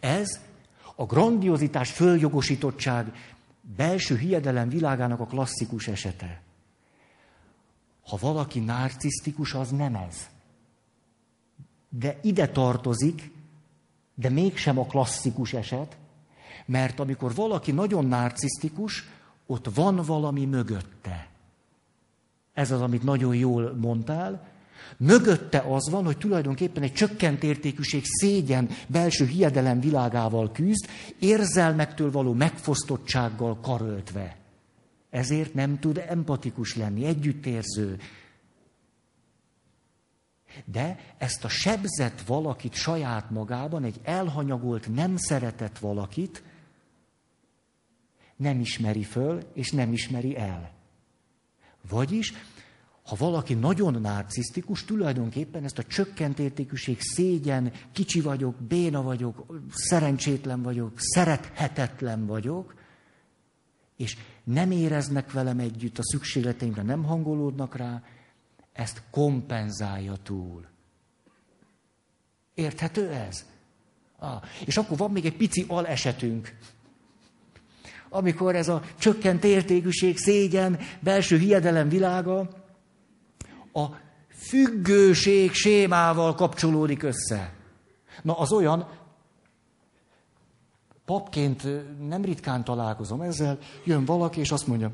[0.00, 0.40] Ez
[0.96, 3.12] a grandiozitás, följogosítottság,
[3.76, 6.42] belső hiedelem világának a klasszikus esete.
[8.02, 10.28] Ha valaki narcisztikus, az nem ez.
[11.88, 13.34] De ide tartozik
[14.18, 15.96] de mégsem a klasszikus eset,
[16.66, 19.08] mert amikor valaki nagyon narcisztikus,
[19.46, 21.28] ott van valami mögötte.
[22.52, 24.48] Ez az, amit nagyon jól mondtál.
[24.96, 32.32] Mögötte az van, hogy tulajdonképpen egy csökkent értékűség, szégyen, belső hiedelem világával küzd, érzelmektől való
[32.32, 34.36] megfosztottsággal karöltve.
[35.10, 37.98] Ezért nem tud empatikus lenni, együttérző,
[40.64, 46.42] de ezt a sebzett valakit saját magában, egy elhanyagolt, nem szeretett valakit
[48.36, 50.72] nem ismeri föl, és nem ismeri el.
[51.88, 52.32] Vagyis,
[53.06, 60.62] ha valaki nagyon narcisztikus, tulajdonképpen ezt a csökkent értékűség, szégyen, kicsi vagyok, béna vagyok, szerencsétlen
[60.62, 62.74] vagyok, szerethetetlen vagyok,
[63.96, 68.02] és nem éreznek velem együtt a szükségleteimre, nem hangolódnak rá,
[68.72, 70.66] ezt kompenzálja túl.
[72.54, 73.46] Érthető ez?
[74.18, 76.56] Ah, és akkor van még egy pici alesetünk.
[78.08, 82.64] Amikor ez a csökkent értékűség, szégyen, belső hiedelem világa
[83.76, 83.96] a
[84.28, 87.52] függőség sémával kapcsolódik össze.
[88.22, 88.88] Na, az olyan,
[91.04, 91.62] papként
[92.08, 94.90] nem ritkán találkozom ezzel, jön valaki, és azt mondja,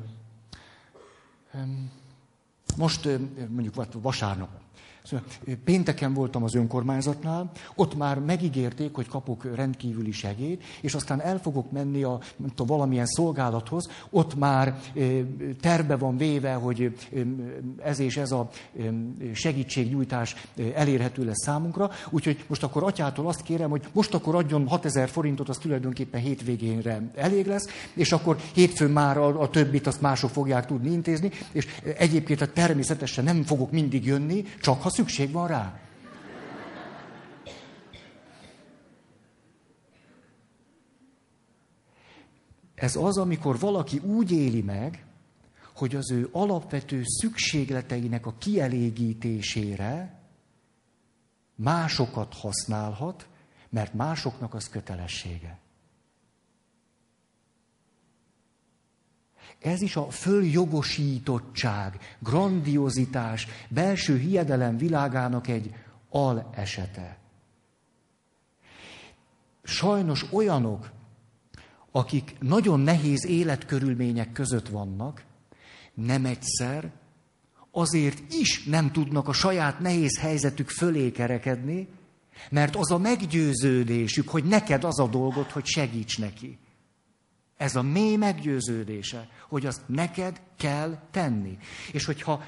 [2.77, 3.09] most
[3.49, 4.49] mondjuk vasárnap
[5.03, 5.25] Szóval,
[5.63, 11.71] pénteken voltam az önkormányzatnál, ott már megígérték, hogy kapok rendkívüli segélyt, és aztán el fogok
[11.71, 14.79] menni a tudom, valamilyen szolgálathoz, ott már
[15.61, 16.95] terve van véve, hogy
[17.83, 18.49] ez és ez a
[19.33, 20.35] segítségnyújtás
[20.75, 25.49] elérhető lesz számunkra, úgyhogy most akkor atyától azt kérem, hogy most akkor adjon 6000 forintot,
[25.49, 30.65] az tulajdonképpen hétvégénre elég lesz, és akkor hétfőn már a, a többit azt mások fogják
[30.65, 35.79] tudni intézni, és egyébként természetesen nem fogok mindig jönni, csak ha szükség van rá.
[42.75, 45.05] Ez az, amikor valaki úgy éli meg,
[45.75, 50.21] hogy az ő alapvető szükségleteinek a kielégítésére
[51.55, 53.27] másokat használhat,
[53.69, 55.62] mert másoknak az kötelessége.
[59.63, 65.73] Ez is a följogosítottság, grandiozitás, belső hiedelem világának egy
[66.09, 67.17] alesete.
[69.63, 70.91] Sajnos olyanok,
[71.91, 75.23] akik nagyon nehéz életkörülmények között vannak,
[75.93, 76.91] nem egyszer,
[77.71, 81.87] azért is nem tudnak a saját nehéz helyzetük fölé kerekedni,
[82.49, 86.57] mert az a meggyőződésük, hogy neked az a dolgot, hogy segíts neki.
[87.63, 91.57] Ez a mély meggyőződése, hogy azt neked kell tenni.
[91.91, 92.43] És hogyha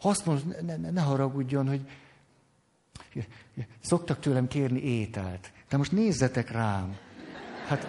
[0.00, 1.80] azt mondod, ne, ne, ne haragudjon, hogy
[3.80, 5.52] szoktak tőlem kérni ételt.
[5.68, 6.96] De most nézzetek rám.
[7.66, 7.88] Hát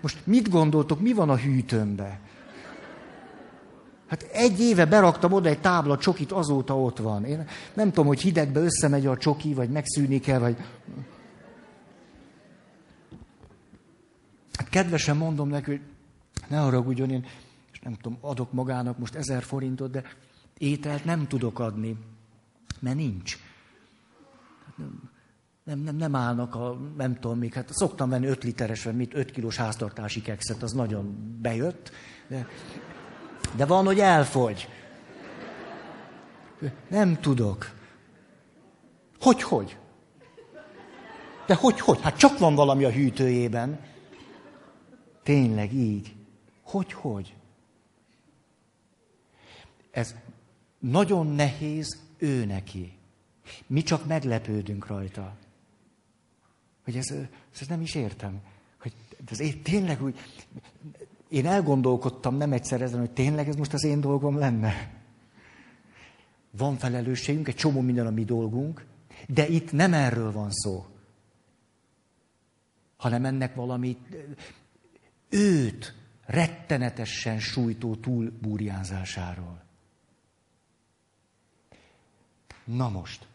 [0.00, 2.20] most mit gondoltok, mi van a hűtőmbe?
[4.06, 7.24] Hát egy éve beraktam oda egy tábla csokit, azóta ott van.
[7.24, 10.56] Én nem tudom, hogy hidegbe összemegy a csoki, vagy megszűnik el, vagy...
[14.58, 15.80] Hát kedvesen mondom neki, hogy
[16.48, 17.26] ne haragudjon, én
[17.72, 20.02] és nem tudom, adok magának most ezer forintot, de
[20.58, 21.96] ételt nem tudok adni,
[22.80, 23.38] mert nincs.
[24.66, 25.10] Hát nem,
[25.64, 29.14] nem, nem, nem állnak a, nem tudom még, hát szoktam venni 5 literes, vagy mit,
[29.14, 31.90] 5 kilós háztartási kekszet, az nagyon bejött,
[32.28, 32.46] de,
[33.56, 34.68] de van, hogy elfogy.
[36.88, 37.70] Nem tudok.
[39.20, 39.78] Hogy, hogy?
[41.46, 42.00] De hogy, hogy?
[42.00, 43.80] Hát csak van valami a hűtőjében.
[45.24, 46.14] Tényleg így.
[46.62, 47.34] Hogy, hogy?
[49.90, 50.14] Ez
[50.78, 52.92] nagyon nehéz ő neki.
[53.66, 55.36] Mi csak meglepődünk rajta.
[56.84, 57.14] Hogy ez,
[57.60, 58.40] ez nem is értem.
[58.80, 58.92] Hogy
[59.30, 60.18] ez én tényleg úgy,
[61.28, 65.02] én elgondolkodtam nem egyszer ezen, hogy tényleg ez most az én dolgom lenne.
[66.50, 68.84] Van felelősségünk, egy csomó minden a mi dolgunk,
[69.28, 70.86] de itt nem erről van szó,
[72.96, 73.96] hanem ennek valami
[75.34, 75.94] őt
[76.26, 79.62] rettenetesen sújtó túlbúrjánzásáról.
[82.64, 83.26] Na most.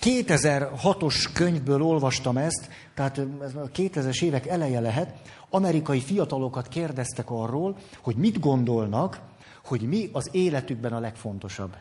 [0.00, 5.20] 2006-os könyvből olvastam ezt, tehát ez a 2000-es évek eleje lehet,
[5.50, 9.20] amerikai fiatalokat kérdeztek arról, hogy mit gondolnak,
[9.64, 11.76] hogy mi az életükben a legfontosabb.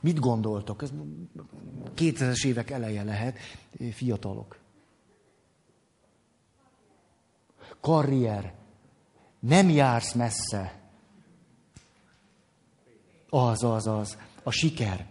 [0.00, 0.82] Mit gondoltok?
[0.82, 0.92] Ez
[1.96, 3.38] 2000-es évek eleje lehet,
[3.92, 4.62] fiatalok.
[7.84, 8.52] Karrier.
[9.40, 10.80] Nem jársz messze.
[13.30, 14.16] Az, az, az.
[14.42, 15.06] A siker.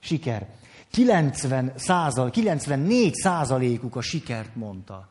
[0.00, 0.48] Siker.
[0.90, 5.08] 90 százal, 94 százalékuk a sikert mondta.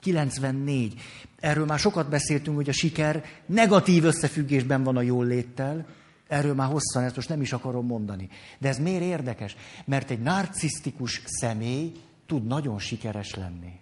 [0.00, 1.00] 94.
[1.40, 5.86] Erről már sokat beszéltünk, hogy a siker negatív összefüggésben van a jól léttel.
[6.28, 8.28] Erről már hosszan, ezt most nem is akarom mondani.
[8.58, 9.56] De ez miért érdekes?
[9.84, 11.92] Mert egy narcisztikus személy
[12.26, 13.80] tud nagyon sikeres lenni.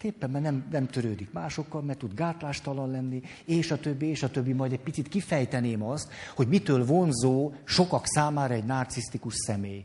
[0.00, 4.22] Hát éppen, mert nem, nem törődik másokkal, mert tud gátlástalan lenni, és a többi, és
[4.22, 4.52] a többi.
[4.52, 9.84] Majd egy picit kifejteném azt, hogy mitől vonzó sokak számára egy narcisztikus személy.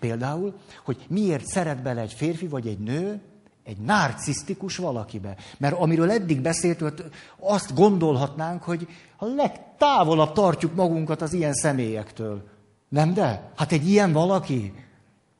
[0.00, 3.20] Például, hogy miért szeret bele egy férfi vagy egy nő,
[3.64, 5.36] egy narcisztikus valakibe.
[5.58, 7.04] Mert amiről eddig beszéltünk,
[7.38, 12.48] azt gondolhatnánk, hogy a legtávolabb tartjuk magunkat az ilyen személyektől.
[12.88, 13.52] Nem de?
[13.56, 14.72] Hát egy ilyen valaki.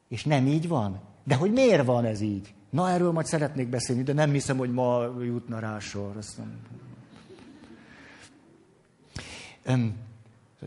[0.08, 1.00] És nem így van.
[1.24, 2.54] De hogy miért van ez így?
[2.72, 6.16] Na, erről majd szeretnék beszélni, de nem hiszem, hogy ma jutna rá sor.
[6.16, 6.40] Azt
[9.64, 9.94] nem...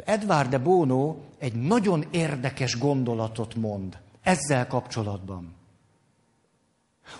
[0.03, 5.53] Edward de Bono egy nagyon érdekes gondolatot mond ezzel kapcsolatban.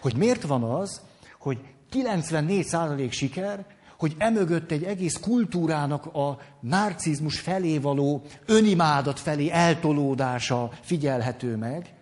[0.02, 1.02] Hogy miért van az,
[1.40, 1.60] hogy
[1.92, 3.66] 94% siker,
[3.98, 11.95] hogy emögött egy egész kultúrának a narcizmus felé való önimádat felé eltolódása figyelhető meg,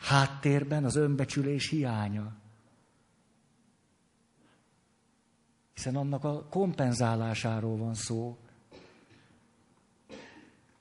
[0.00, 2.32] háttérben az önbecsülés hiánya.
[5.74, 8.36] Hiszen annak a kompenzálásáról van szó.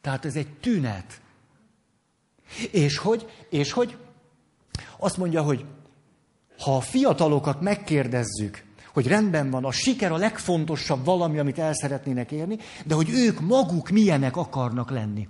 [0.01, 1.21] Tehát ez egy tünet.
[2.71, 3.45] És hogy?
[3.49, 3.97] És hogy?
[4.97, 5.65] Azt mondja, hogy
[6.59, 12.31] ha a fiatalokat megkérdezzük, hogy rendben van, a siker a legfontosabb valami, amit el szeretnének
[12.31, 15.27] érni, de hogy ők maguk milyenek akarnak lenni.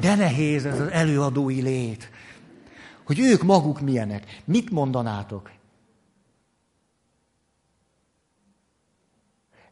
[0.00, 2.10] De nehéz ez az előadói lét.
[3.04, 4.42] Hogy ők maguk milyenek.
[4.44, 5.50] Mit mondanátok?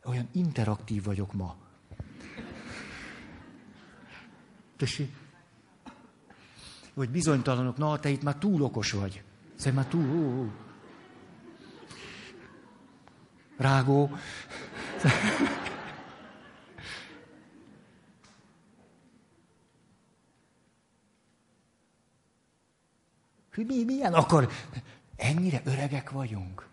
[0.05, 1.57] Olyan interaktív vagyok ma.
[4.77, 5.13] Tessék?
[6.95, 9.23] Hogy bizonytalanok, na, te itt már túl okos vagy.
[9.57, 10.21] Szerintem már túl...
[10.21, 10.51] Ó, ó.
[13.57, 14.11] Rágó.
[23.67, 24.49] Mi, milyen akar?
[25.17, 26.69] Ennyire öregek vagyunk.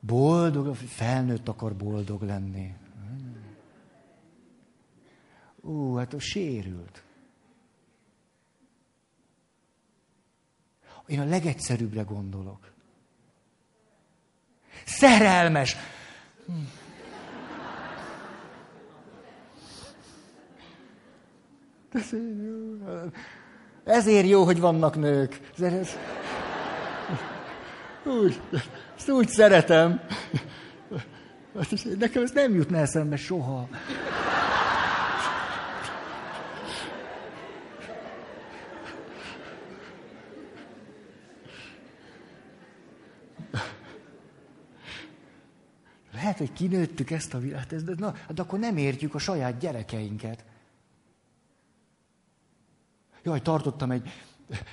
[0.00, 2.74] Boldog, felnőtt akar boldog lenni.
[5.62, 7.02] Ó, hát a sérült.
[11.06, 12.72] Én a legegyszerűbbre gondolok.
[14.84, 15.76] Szerelmes.
[23.84, 25.40] Ezért jó, hogy vannak nők.
[28.04, 28.40] Úgy,
[28.96, 30.00] ezt úgy szeretem.
[31.98, 33.68] Nekem ez nem jutna eszembe soha.
[46.12, 50.44] Lehet, hogy kinőttük ezt a világot, de, na, de akkor nem értjük a saját gyerekeinket.
[53.24, 54.10] Jaj, tartottam egy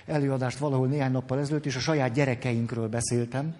[0.05, 3.55] előadást valahol néhány nappal ezelőtt, és a saját gyerekeinkről beszéltem.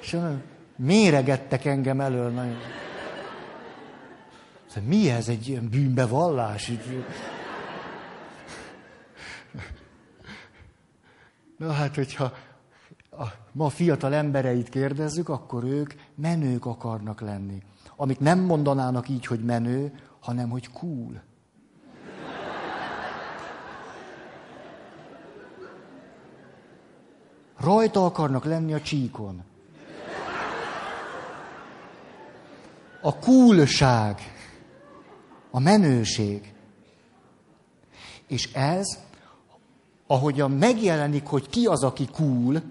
[0.00, 0.16] És
[0.76, 2.56] méregettek engem elől nagyon.
[4.84, 6.72] Mi ez egy ilyen bűnbevallás?
[11.56, 12.32] Na hát, hogyha
[13.10, 17.62] a ma fiatal embereit kérdezzük, akkor ők menők akarnak lenni.
[17.96, 21.22] Amit nem mondanának így, hogy menő, hanem hogy cool.
[27.60, 29.42] Rajta akarnak lenni a csíkon.
[33.02, 34.20] A coolság,
[35.50, 36.54] a menőség.
[38.26, 38.98] És ez,
[40.06, 42.62] ahogyan megjelenik, hogy ki az, aki cool,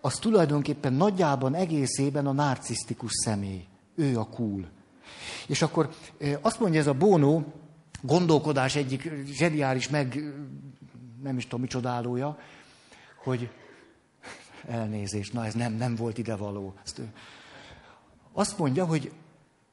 [0.00, 3.64] az tulajdonképpen nagyjában egészében a narcisztikus személy.
[3.94, 4.68] Ő a cool.
[5.46, 5.90] És akkor
[6.40, 7.42] azt mondja ez a Bono,
[8.00, 10.22] gondolkodás egyik zseniális meg,
[11.22, 12.38] nem is tudom micsodálója,
[13.24, 13.50] hogy
[14.68, 16.74] elnézést, na ez nem, nem volt idevaló.
[16.84, 17.00] Azt,
[18.32, 19.12] azt mondja, hogy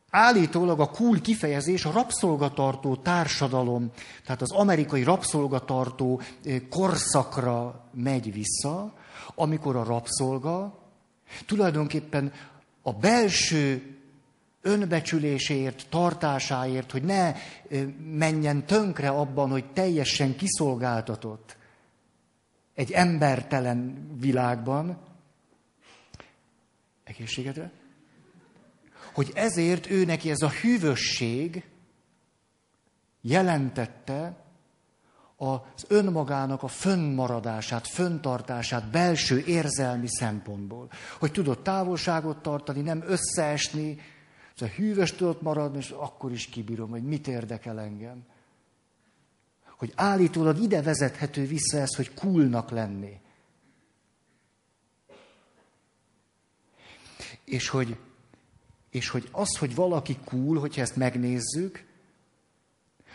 [0.10, 3.92] állítólag a cool kifejezés a rabszolgatartó társadalom,
[4.26, 6.22] tehát az amerikai rabszolgatartó
[6.70, 8.94] korszakra megy vissza,
[9.36, 10.80] amikor a rabszolga
[11.46, 12.32] tulajdonképpen
[12.82, 13.95] a belső
[14.66, 17.34] önbecsüléséért, tartásáért, hogy ne
[18.00, 21.58] menjen tönkre abban, hogy teljesen kiszolgáltatott
[22.74, 24.98] egy embertelen világban,
[27.04, 27.72] egészségedre,
[29.14, 31.64] hogy ezért ő neki ez a hűvösség
[33.22, 34.46] jelentette
[35.38, 40.90] az önmagának a fönnmaradását, föntartását belső érzelmi szempontból.
[41.20, 43.98] Hogy tudott távolságot tartani, nem összeesni,
[44.56, 48.26] Szóval hűvös tudott maradni, és akkor is kibírom, hogy mit érdekel engem.
[49.64, 53.20] Hogy állítólag ide vezethető vissza ez, hogy coolnak lenni.
[57.44, 57.98] És hogy,
[58.90, 61.86] és hogy az, hogy valaki cool, hogyha ezt megnézzük,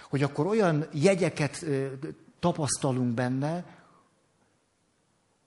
[0.09, 1.65] hogy akkor olyan jegyeket
[2.39, 3.79] tapasztalunk benne,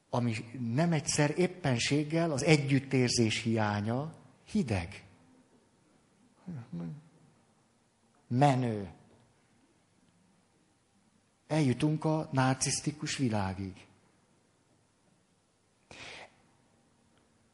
[0.10, 0.36] ami
[0.74, 4.14] nem egyszer éppenséggel az együttérzés hiánya,
[4.52, 5.04] hideg.
[8.28, 8.92] Menő.
[11.48, 13.88] Eljutunk a narcisztikus világig.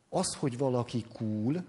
[0.10, 1.66] Az, hogy valaki cool,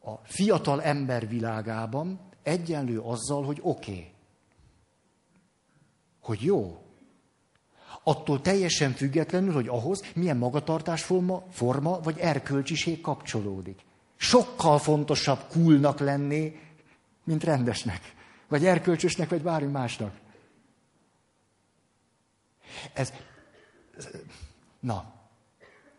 [0.00, 3.90] a fiatal ember világában egyenlő azzal, hogy oké.
[3.90, 4.12] Okay.
[6.20, 6.84] Hogy jó.
[8.02, 13.84] Attól teljesen függetlenül, hogy ahhoz milyen magatartásforma forma, vagy erkölcsiség kapcsolódik.
[14.22, 16.60] Sokkal fontosabb coolnak lenni,
[17.24, 18.14] mint rendesnek,
[18.48, 20.14] vagy erkölcsösnek, vagy bármi másnak.
[22.92, 23.12] Ez,
[24.80, 25.12] na,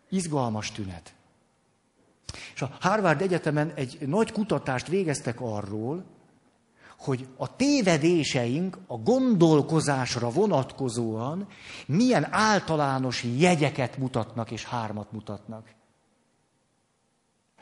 [0.08, 1.14] izgalmas tünet.
[2.54, 6.04] És a Harvard Egyetemen egy nagy kutatást végeztek arról,
[6.98, 11.48] hogy a tévedéseink a gondolkozásra vonatkozóan
[11.86, 15.80] milyen általános jegyeket mutatnak és hármat mutatnak.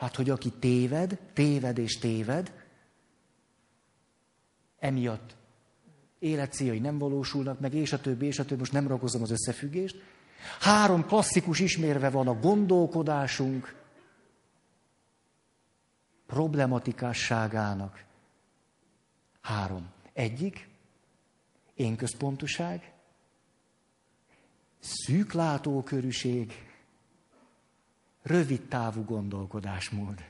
[0.01, 2.65] Hát, hogy aki téved, téved és téved,
[4.79, 5.35] emiatt
[6.19, 10.01] életcéljai nem valósulnak meg, és a többi, és a többi, most nem ragozom az összefüggést.
[10.59, 13.75] Három klasszikus ismérve van a gondolkodásunk
[16.25, 18.03] problematikásságának.
[19.41, 19.91] Három.
[20.13, 20.69] Egyik,
[21.73, 22.93] én központuság,
[24.79, 26.70] szűk látókörűség,
[28.23, 30.29] rövid távú gondolkodásmód.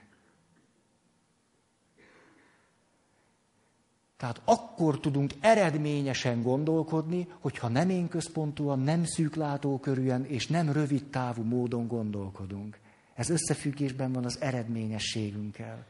[4.18, 11.44] Tehát akkor tudunk eredményesen gondolkodni, hogyha nem én központúan, nem szűklátókörűen és nem rövid távú
[11.44, 12.80] módon gondolkodunk.
[13.14, 15.86] Ez összefüggésben van az eredményességünkkel.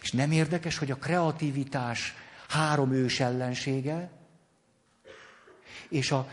[0.00, 2.14] És nem érdekes, hogy a kreativitás
[2.48, 4.10] három ős ellensége,
[5.88, 6.28] és a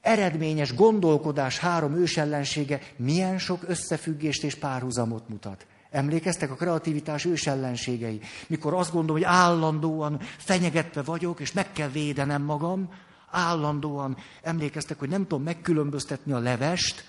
[0.00, 5.66] eredményes gondolkodás három ős ellensége milyen sok összefüggést és párhuzamot mutat.
[5.90, 8.20] Emlékeztek a kreativitás ős ellenségei?
[8.46, 12.88] Mikor azt gondolom, hogy állandóan fenyegetve vagyok, és meg kell védenem magam,
[13.30, 17.04] állandóan emlékeztek, hogy nem tudom megkülönböztetni a levest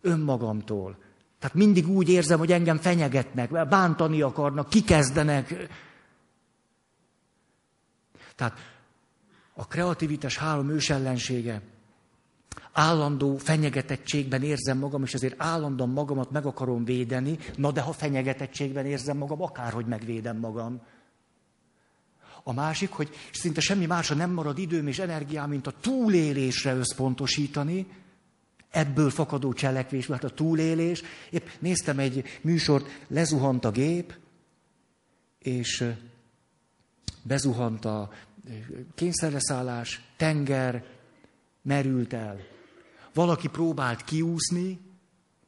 [0.00, 0.98] önmagamtól.
[1.38, 5.68] Tehát mindig úgy érzem, hogy engem fenyegetnek, bántani akarnak, kikezdenek.
[8.36, 8.58] Tehát
[9.54, 11.62] a kreativitás három ős ellensége.
[12.76, 17.38] Állandó fenyegetettségben érzem magam, és ezért állandóan magamat meg akarom védeni.
[17.56, 20.80] Na de ha fenyegetettségben érzem magam, akárhogy megvédem magam.
[22.42, 27.86] A másik, hogy szinte semmi másra nem marad időm és energiám, mint a túlélésre összpontosítani,
[28.70, 31.02] ebből fakadó cselekvés, mert a túlélés.
[31.30, 34.18] Épp néztem egy műsort, lezuhant a gép,
[35.38, 35.84] és
[37.22, 38.10] bezuhant a
[38.94, 40.84] kényszerleszállás, tenger,
[41.62, 42.52] merült el.
[43.14, 44.80] Valaki próbált kiúszni,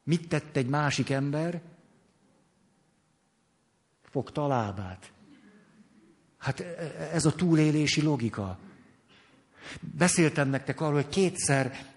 [0.03, 1.63] mit tett egy másik ember?
[4.03, 5.13] Fogta a lábát.
[6.39, 8.59] Hát e, e, ez a túlélési logika.
[9.81, 11.95] Beszéltem nektek arról, hogy kétszer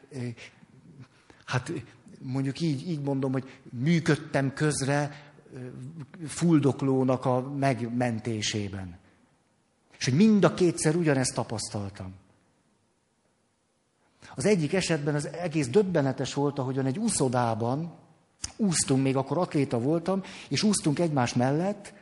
[1.45, 1.71] hát
[2.21, 5.31] mondjuk így, így mondom, hogy működtem közre
[6.27, 8.97] fuldoklónak a megmentésében.
[9.97, 12.13] És hogy mind a kétszer ugyanezt tapasztaltam.
[14.39, 17.91] Az egyik esetben az egész döbbenetes volt, ahogyan egy úszodában
[18.55, 21.93] úsztunk, még akkor atléta voltam, és úsztunk egymás mellett,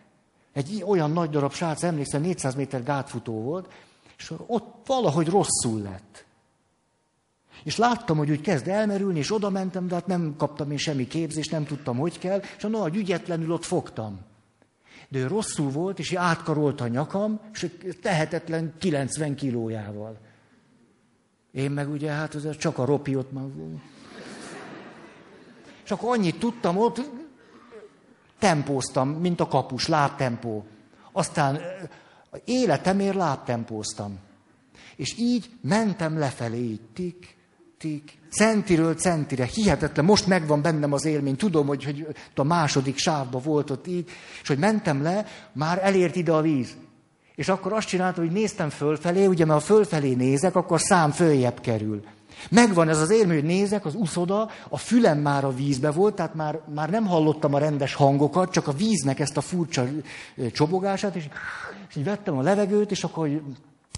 [0.53, 3.73] egy olyan nagy darab srác, emlékszem, 400 méter gátfutó volt,
[4.17, 6.25] és ott valahogy rosszul lett.
[7.63, 11.07] És láttam, hogy úgy kezd elmerülni, és oda mentem, de hát nem kaptam én semmi
[11.07, 14.19] képzést, nem tudtam, hogy kell, és a nagy ügyetlenül ott fogtam.
[15.09, 17.67] De ő rosszul volt, és átkarolta a nyakam, és
[18.01, 20.26] tehetetlen 90 kilójával.
[21.51, 23.43] Én meg ugye, hát ez csak a ropi ott már...
[25.83, 27.01] És akkor annyit tudtam ott,
[28.39, 30.65] tempóztam, mint a kapus, lábtempó.
[31.11, 31.59] Aztán
[32.45, 34.19] életemért lábtempóztam.
[34.95, 37.35] És így mentem lefelé, így tik,
[37.77, 43.39] tik, centiről centire, hihetetlen, most megvan bennem az élmény, tudom, hogy, hogy a második sávba
[43.39, 44.09] volt ott így,
[44.41, 46.75] és hogy mentem le, már elért ide a víz.
[47.37, 51.59] És akkor azt csináltam, hogy néztem fölfelé, ugye mert ha fölfelé nézek, akkor szám följebb
[51.59, 52.03] kerül.
[52.49, 56.33] Megvan ez az élmény, hogy nézek, az uszoda, a fülem már a vízbe volt, tehát
[56.33, 59.85] már, már nem hallottam a rendes hangokat, csak a víznek ezt a furcsa
[60.51, 61.27] csobogását, és,
[61.89, 63.41] és így vettem a levegőt, és akkor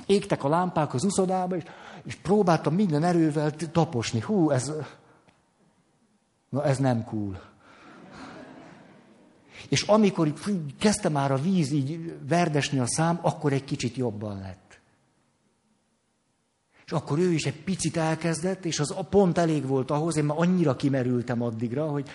[0.06, 1.64] égtek a lámpák az uszodába, és
[2.04, 4.20] és próbáltam minden erővel taposni.
[4.20, 4.72] Hú, ez,
[6.50, 7.42] na ez nem cool.
[9.70, 10.34] És amikor
[10.80, 14.80] kezdte már a víz így verdesni a szám, akkor egy kicsit jobban lett.
[16.86, 20.38] És akkor ő is egy picit elkezdett, és az pont elég volt ahhoz, én már
[20.40, 22.10] annyira kimerültem addigra, hogy,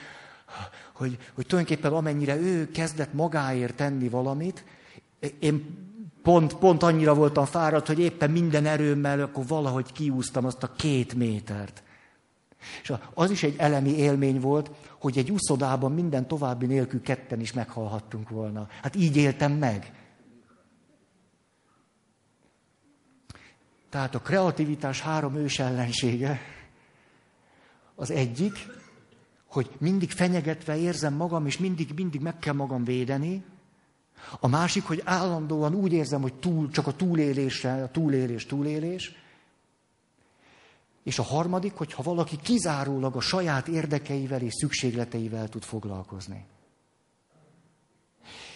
[0.92, 4.64] hogy, hogy tulajdonképpen amennyire ő kezdett magáért tenni valamit,
[5.38, 5.84] én
[6.22, 11.14] pont, pont annyira voltam fáradt, hogy éppen minden erőmmel akkor valahogy kiúztam azt a két
[11.14, 11.82] métert.
[12.82, 17.52] És az is egy elemi élmény volt, hogy egy úszodában minden további nélkül ketten is
[17.52, 18.68] meghalhattunk volna.
[18.82, 19.92] Hát így éltem meg.
[23.90, 26.40] Tehát a kreativitás három ős ellensége.
[27.94, 28.66] Az egyik,
[29.46, 33.44] hogy mindig fenyegetve érzem magam, és mindig, mindig meg kell magam védeni.
[34.40, 39.23] A másik, hogy állandóan úgy érzem, hogy túl, csak a túlélésre, a túlélés, túlélés.
[41.04, 46.46] És a harmadik, hogy ha valaki kizárólag a saját érdekeivel és szükségleteivel tud foglalkozni.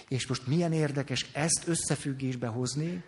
[0.09, 3.05] És most milyen érdekes ezt összefüggésbe hozni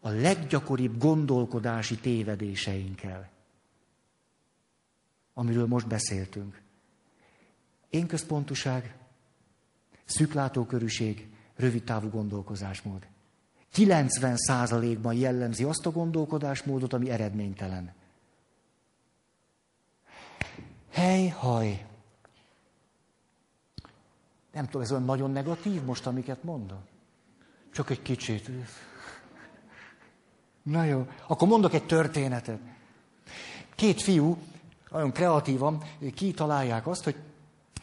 [0.00, 3.30] a leggyakoribb gondolkodási tévedéseinkkel,
[5.34, 6.62] amiről most beszéltünk.
[7.90, 8.96] Én központuság,
[10.04, 13.06] szűklátókörűség, rövidtávú gondolkozásmód.
[13.74, 17.94] 90%-ban jellemzi azt a gondolkodásmódot, ami eredménytelen.
[20.94, 21.86] Hely, haj.
[24.52, 26.78] Nem tudom, ez olyan nagyon negatív most, amiket mondom?
[27.72, 28.50] Csak egy kicsit.
[30.62, 32.58] Na jó, akkor mondok egy történetet.
[33.74, 34.38] Két fiú,
[34.90, 35.82] nagyon kreatívan
[36.14, 37.16] kitalálják azt, hogy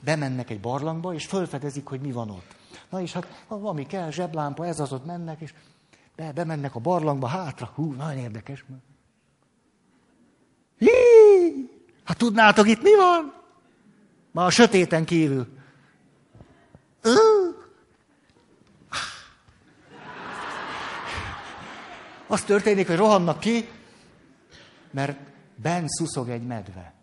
[0.02, 2.56] bemennek egy barlangba, és fölfedezik, hogy mi van ott.
[2.90, 5.54] Na és hát valami kell, zseblámpa, ez az ott mennek, és
[6.16, 8.66] be, bemennek a barlangba, hátra, hú, nagyon érdekes.
[10.78, 10.90] Hí!
[12.12, 13.34] Hát tudnátok, itt mi van?
[14.32, 15.48] Már a sötéten kívül.
[22.28, 23.70] Az történik, hogy rohannak ki,
[24.92, 25.18] mert
[25.56, 26.94] ben szuszog egy medve.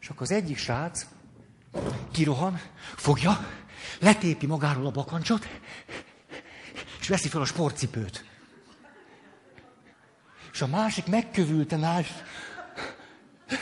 [0.00, 1.06] És akkor az egyik srác
[2.12, 2.60] kirohan,
[2.96, 3.46] fogja,
[4.00, 5.48] letépi magáról a bakancsot,
[7.00, 8.24] és veszi fel a sportcipőt.
[10.52, 12.02] És a másik megkövülten áll,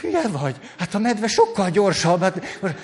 [0.01, 0.57] Hülye vagy?
[0.79, 2.23] Hát a medve sokkal gyorsabb.
[2.23, 2.75] Hát most,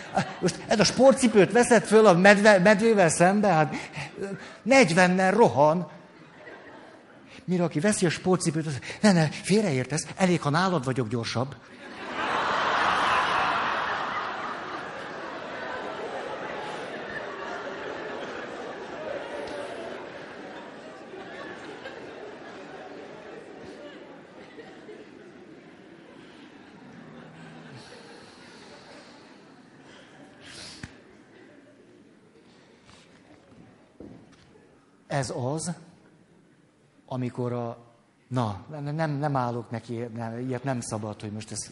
[0.41, 3.75] most ez a sportcipőt veszed föl a medve, medvével szembe, hát
[4.69, 5.91] 40-nel rohan.
[7.45, 11.55] Mire aki veszi a sportcipőt, az, ne, ne, félreértesz, elég, ha nálad vagyok gyorsabb.
[35.17, 35.73] Ez az,
[37.07, 37.79] amikor a...
[38.29, 38.65] Na,
[38.95, 41.71] nem, nem állok neki, nem, ilyet nem szabad, hogy most ez...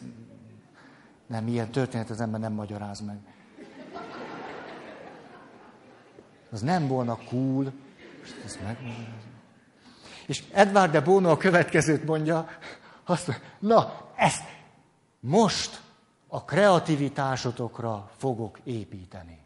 [1.26, 3.18] Nem, ilyen történet az ember nem magyaráz meg.
[6.50, 7.72] Az nem volna cool.
[8.44, 8.58] Ezt
[10.26, 12.48] És Edward de Bono a következőt mondja,
[13.04, 14.44] azt mondja, na, ezt
[15.20, 15.82] most
[16.28, 19.43] a kreativitásotokra fogok építeni.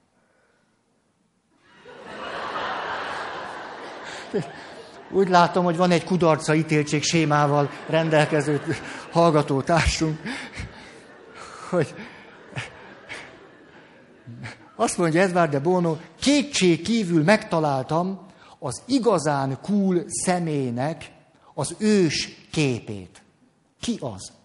[5.10, 8.62] Úgy látom, hogy van egy kudarca ítéltség sémával rendelkező
[9.10, 10.20] hallgatótársunk,
[11.70, 11.94] hogy
[14.76, 18.26] azt mondja Edward de Bono, kétség kívül megtaláltam
[18.58, 21.12] az igazán cool személynek
[21.54, 23.22] az ős képét.
[23.80, 24.37] Ki az?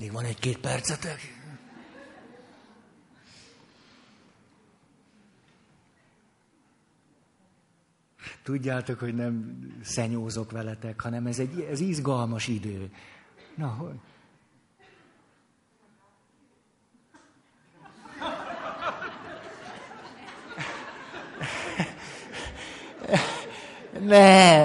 [0.00, 1.36] Még van egy-két percetek?
[8.42, 12.90] Tudjátok, hogy nem szenyózok veletek, hanem ez egy ez izgalmas idő.
[13.54, 13.94] Na, hogy?
[24.00, 24.62] Ne,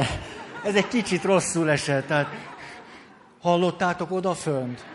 [0.63, 2.07] ez egy kicsit rosszul esett.
[2.07, 2.27] Tehát
[3.41, 4.92] hallottátok odafönt?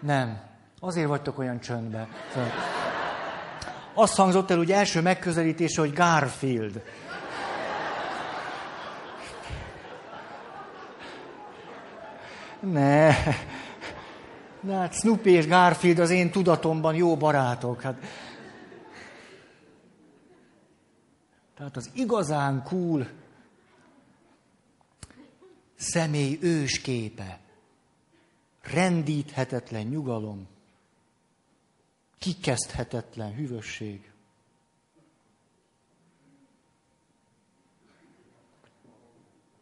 [0.00, 0.40] Nem.
[0.80, 2.08] Azért vagytok olyan csöndbe.
[2.32, 2.50] Szóval
[3.94, 6.82] azt hangzott el úgy első megközelítése, hogy Garfield.
[12.60, 13.12] Ne.
[14.60, 17.80] Na, hát Snoopy és Garfield az én tudatomban jó barátok.
[17.80, 17.94] Hát.
[21.56, 23.08] Tehát az igazán cool
[25.76, 27.38] személy ősképe
[28.72, 30.48] rendíthetetlen nyugalom,
[32.18, 34.10] kikezdhetetlen hűvösség.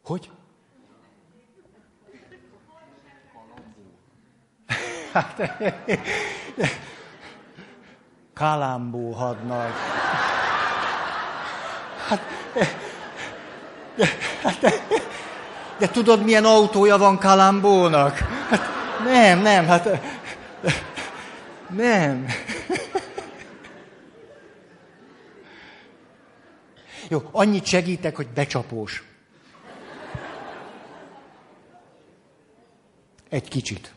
[0.02, 0.30] Hogy?
[5.12, 5.52] Hát,
[8.34, 9.72] Kalambó hadnagy.
[12.08, 12.20] Hát,
[13.96, 14.06] de,
[14.42, 14.72] hát, de,
[15.78, 18.18] de tudod, milyen autója van Kalambónak?
[18.48, 18.75] Hát,
[19.06, 20.00] nem, nem, hát
[21.68, 22.26] nem.
[27.08, 29.04] Jó, annyit segítek, hogy becsapós.
[33.28, 33.94] Egy kicsit.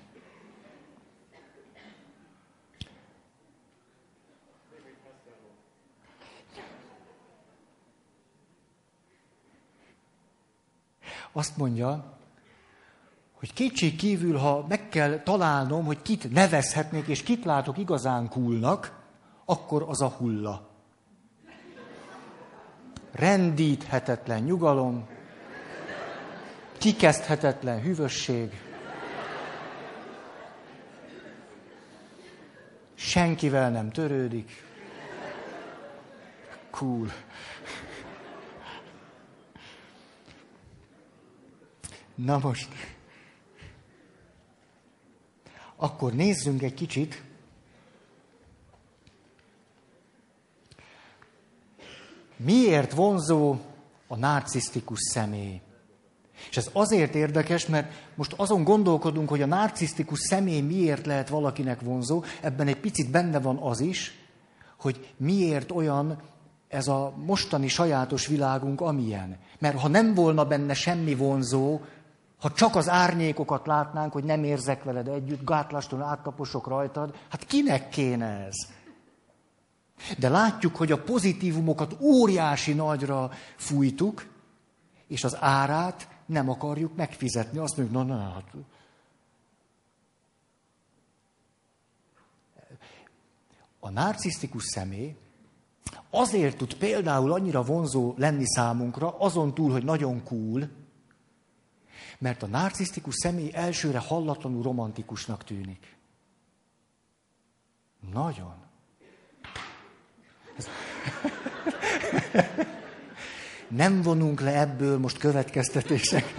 [11.32, 12.19] Azt mondja,
[13.40, 19.00] hogy kétség kívül, ha meg kell találnom, hogy kit nevezhetnék, és kit látok igazán kulnak,
[19.46, 20.70] akkor az a hulla.
[23.12, 25.08] Rendíthetetlen nyugalom,
[26.78, 28.62] kikezdhetetlen hűvösség,
[32.94, 34.64] senkivel nem törődik.
[36.70, 37.12] Cool.
[42.16, 42.68] Na most,
[45.82, 47.24] akkor nézzünk egy kicsit
[52.36, 53.56] miért vonzó
[54.08, 55.62] a narcisztikus személy.
[56.50, 61.82] És ez azért érdekes, mert most azon gondolkodunk, hogy a narcisztikus személy miért lehet valakinek
[61.82, 64.14] vonzó, ebben egy picit benne van az is,
[64.78, 66.22] hogy miért olyan
[66.68, 69.38] ez a mostani sajátos világunk, amilyen.
[69.60, 71.80] Mert ha nem volna benne semmi vonzó,
[72.40, 77.90] ha csak az árnyékokat látnánk, hogy nem érzek veled együtt, gátlástól áttaposok rajtad, hát kinek
[77.90, 78.56] kéne ez?
[80.18, 84.28] De látjuk, hogy a pozitívumokat óriási nagyra fújtuk,
[85.08, 87.60] és az árát nem akarjuk megfizetni.
[87.60, 88.44] Azt mondjuk, na, na, hát...
[93.80, 95.16] A narcisztikus személy
[96.10, 100.70] azért tud például annyira vonzó lenni számunkra, azon túl, hogy nagyon cool,
[102.20, 105.98] mert a narcisztikus személy elsőre hallatlanul romantikusnak tűnik.
[108.12, 108.56] Nagyon.
[110.58, 110.68] Ez...
[113.68, 116.34] Nem vonunk le ebből most következtetések.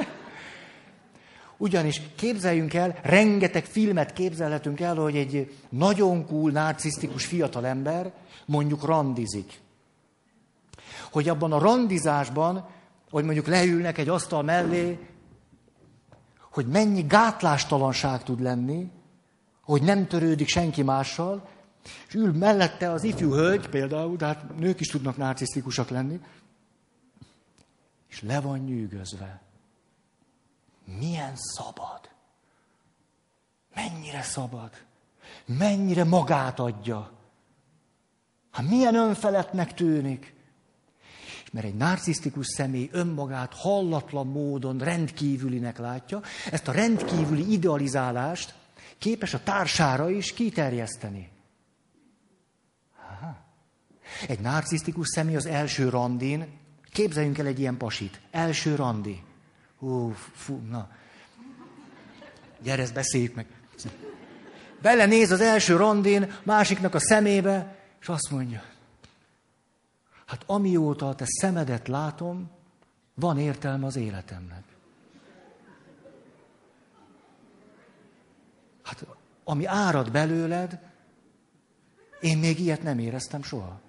[1.56, 8.12] Ugyanis képzeljünk el, rengeteg filmet képzelhetünk el, hogy egy nagyon cool, narcisztikus fiatalember
[8.46, 9.60] mondjuk randizik.
[11.10, 12.68] Hogy abban a randizásban,
[13.10, 14.98] hogy mondjuk leülnek egy asztal mellé,
[16.51, 18.90] hogy mennyi gátlástalanság tud lenni,
[19.62, 21.48] hogy nem törődik senki mással,
[22.09, 26.20] és ül mellette az ifjú hölgy például, de hát nők is tudnak narcisztikusak lenni,
[28.09, 29.40] és le van nyűgözve.
[30.84, 32.09] Milyen szabad.
[33.74, 34.70] Mennyire szabad.
[35.46, 37.11] Mennyire magát adja.
[38.51, 40.34] Hát milyen önfeletnek tűnik.
[41.51, 46.20] Mert egy narcisztikus személy önmagát hallatlan módon rendkívülinek látja,
[46.51, 48.55] ezt a rendkívüli idealizálást
[48.98, 51.28] képes a társára is kiterjeszteni.
[54.28, 56.46] Egy narcisztikus személy az első randin,
[56.92, 59.22] képzeljünk el egy ilyen pasit, első randi.
[59.78, 60.88] Hú, fú, na.
[62.62, 63.46] Gyere, ezt beszéljük meg.
[64.82, 68.62] Belenéz az első randin, másiknak a szemébe, és azt mondja,
[70.30, 72.50] Hát amióta a te szemedet látom,
[73.14, 74.64] van értelme az életemnek.
[78.82, 79.06] Hát
[79.44, 80.78] ami árad belőled,
[82.20, 83.80] én még ilyet nem éreztem soha.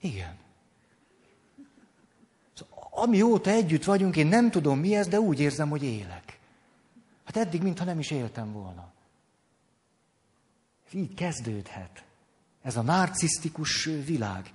[0.00, 0.36] Igen.
[2.54, 6.38] Szóval, amióta együtt vagyunk, én nem tudom mi ez, de úgy érzem, hogy élek.
[7.24, 8.92] Hát eddig, mintha nem is éltem volna.
[10.92, 12.10] Így kezdődhet.
[12.62, 14.52] Ez a narcisztikus világ.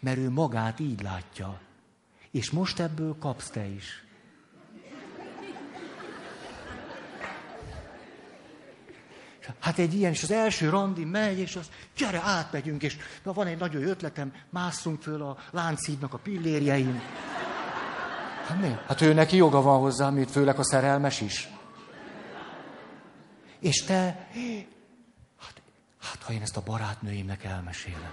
[0.00, 1.60] Mert ő magát így látja.
[2.30, 4.02] És most ebből kapsz te is.
[9.58, 13.46] Hát egy ilyen, és az első randi megy, és az, gyere, átmegyünk, és na, van
[13.46, 17.00] egy nagyon ötletem, másszunk föl a láncídnak a pillérjein.
[18.46, 18.76] Hát mi?
[18.86, 21.48] Hát ő neki joga van hozzá, mint főleg a szerelmes is.
[23.60, 24.28] És te,
[26.08, 28.12] Hát, ha én ezt a barátnőimnek elmesélem.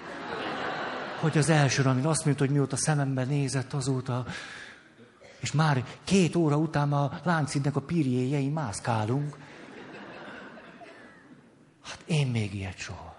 [1.20, 4.26] Hogy az első, amin azt mondta, hogy mióta szemembe nézett azóta,
[5.40, 9.38] és már két óra után a láncidnek a pirjéjei mászkálunk.
[11.84, 13.16] Hát én még ilyet soha.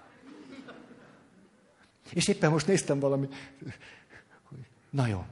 [2.10, 3.28] És éppen most néztem valami.
[4.90, 5.24] Na jó.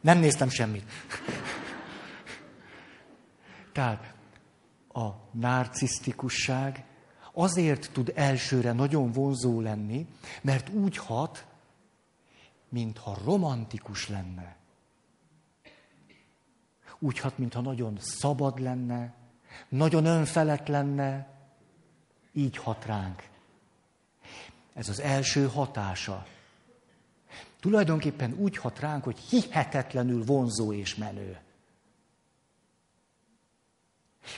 [0.00, 0.90] Nem néztem semmit.
[3.72, 4.14] Tehát
[4.92, 6.84] a narcisztikusság
[7.34, 10.06] azért tud elsőre nagyon vonzó lenni,
[10.42, 11.46] mert úgy hat,
[12.68, 14.56] mintha romantikus lenne.
[16.98, 19.14] Úgy hat, mintha nagyon szabad lenne,
[19.68, 21.28] nagyon önfelett lenne,
[22.32, 23.28] így hat ránk.
[24.74, 26.26] Ez az első hatása.
[27.60, 31.38] Tulajdonképpen úgy hat ránk, hogy hihetetlenül vonzó és menő.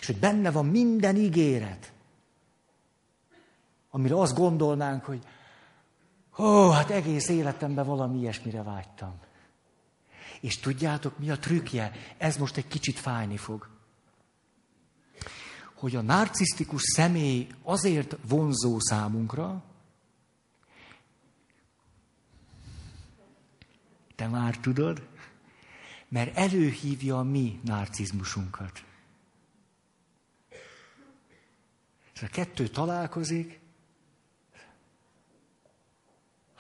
[0.00, 1.92] És hogy benne van minden ígéret
[3.96, 5.26] amire azt gondolnánk, hogy
[6.38, 9.20] Ó, hát egész életemben valami ilyesmire vágytam.
[10.40, 11.92] És tudjátok, mi a trükkje?
[12.16, 13.68] Ez most egy kicsit fájni fog.
[15.74, 19.62] Hogy a narcisztikus személy azért vonzó számunkra,
[24.14, 25.06] te már tudod,
[26.08, 28.84] mert előhívja a mi narcizmusunkat.
[32.14, 33.64] És a kettő találkozik,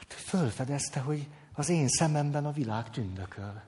[0.08, 3.62] hát fölfedezte, hogy az én szememben a világ tündököl.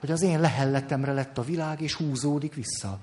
[0.00, 2.98] Hogy az én lehelletemre lett a világ, és húzódik vissza.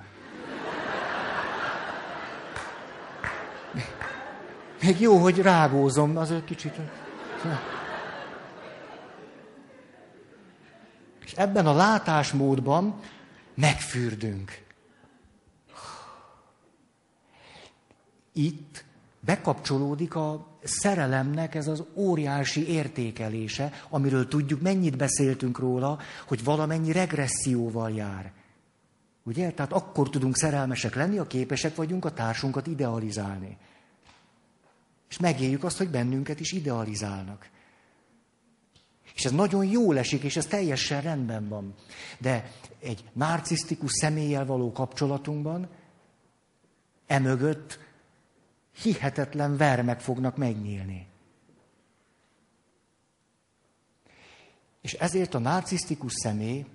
[4.82, 6.76] Még jó, hogy rágózom, az egy kicsit.
[11.24, 13.00] És ebben a látásmódban
[13.54, 14.64] megfürdünk.
[18.34, 18.84] Itt
[19.20, 27.91] bekapcsolódik a szerelemnek ez az óriási értékelése, amiről tudjuk, mennyit beszéltünk róla, hogy valamennyi regresszióval
[27.91, 28.32] jár.
[29.24, 29.51] Ugye?
[29.51, 33.57] Tehát akkor tudunk szerelmesek lenni, ha képesek vagyunk a társunkat idealizálni.
[35.09, 37.49] És megéljük azt, hogy bennünket is idealizálnak.
[39.16, 41.74] És ez nagyon jól esik, és ez teljesen rendben van.
[42.18, 45.70] De egy narcisztikus személlyel való kapcsolatunkban
[47.07, 47.80] emögött
[48.82, 51.08] hihetetlen vermek fognak megnyílni.
[54.82, 56.66] És ezért a narcisztikus személy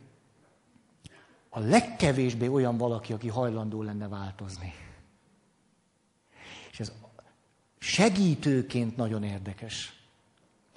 [1.51, 4.75] a legkevésbé olyan valaki, aki hajlandó lenne változni.
[6.71, 6.93] És ez
[7.79, 10.01] segítőként nagyon érdekes,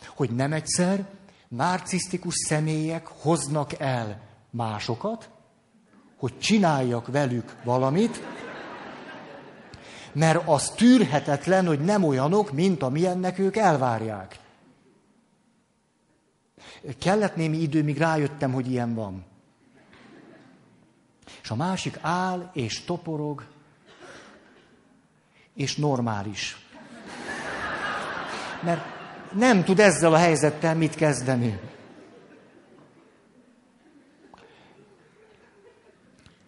[0.07, 1.09] hogy nem egyszer
[1.47, 5.29] narcisztikus személyek hoznak el másokat,
[6.17, 8.21] hogy csináljak velük valamit,
[10.11, 14.39] mert az tűrhetetlen, hogy nem olyanok, mint amilyennek ők elvárják.
[16.99, 19.25] Kellett némi idő, míg rájöttem, hogy ilyen van.
[21.41, 23.45] És a másik áll és toporog,
[25.53, 26.57] és normális.
[28.61, 28.81] Mert
[29.33, 31.59] nem tud ezzel a helyzettel mit kezdeni.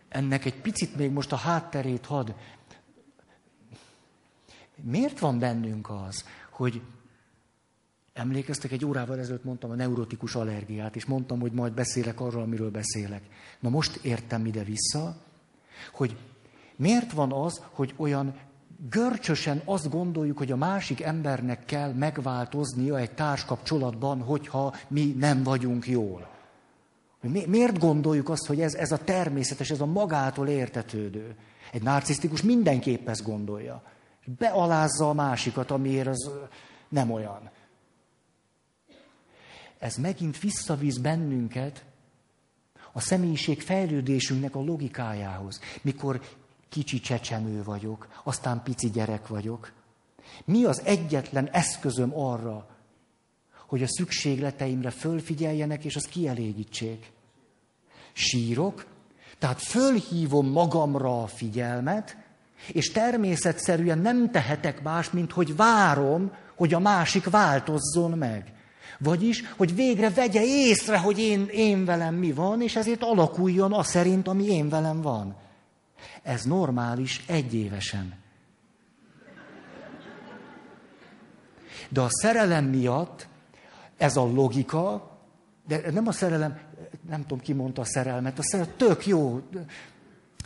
[0.09, 2.35] Ennek egy picit még most a hátterét had.
[4.83, 6.81] Miért van bennünk az, hogy
[8.13, 12.71] emlékeztek, egy órával ezelőtt mondtam a neurotikus allergiát, és mondtam, hogy majd beszélek arról, amiről
[12.71, 13.21] beszélek.
[13.59, 15.15] Na most értem ide vissza,
[15.91, 16.17] hogy
[16.75, 18.35] miért van az, hogy olyan
[18.89, 25.87] görcsösen azt gondoljuk, hogy a másik embernek kell megváltoznia egy társkapcsolatban, hogyha mi nem vagyunk
[25.87, 26.29] jól.
[27.21, 31.35] Mi, miért gondoljuk azt, hogy ez, ez a természetes, ez a magától értetődő?
[31.71, 33.83] Egy narcisztikus mindenképp ezt gondolja.
[34.37, 36.31] Bealázza a másikat, amiért az
[36.89, 37.49] nem olyan.
[39.79, 41.85] Ez megint visszavíz bennünket
[42.91, 45.59] a személyiség fejlődésünknek a logikájához.
[45.81, 46.21] Mikor
[46.69, 49.71] kicsi csecsemő vagyok, aztán pici gyerek vagyok.
[50.45, 52.67] Mi az egyetlen eszközöm arra,
[53.67, 57.11] hogy a szükségleteimre fölfigyeljenek, és azt kielégítsék?
[58.13, 58.85] Sírok,
[59.39, 62.17] tehát fölhívom magamra a figyelmet,
[62.67, 68.53] és természetszerűen nem tehetek más, mint hogy várom, hogy a másik változzon meg.
[68.99, 73.83] Vagyis, hogy végre vegye észre, hogy én, én velem mi van, és ezért alakuljon a
[73.83, 75.35] szerint, ami én velem van.
[76.23, 78.19] Ez normális egyévesen.
[81.89, 83.27] De a szerelem miatt
[83.97, 85.11] ez a logika,
[85.67, 86.59] de nem a szerelem,
[87.09, 89.41] nem tudom ki mondta a szerelmet, a szerelem tök jó,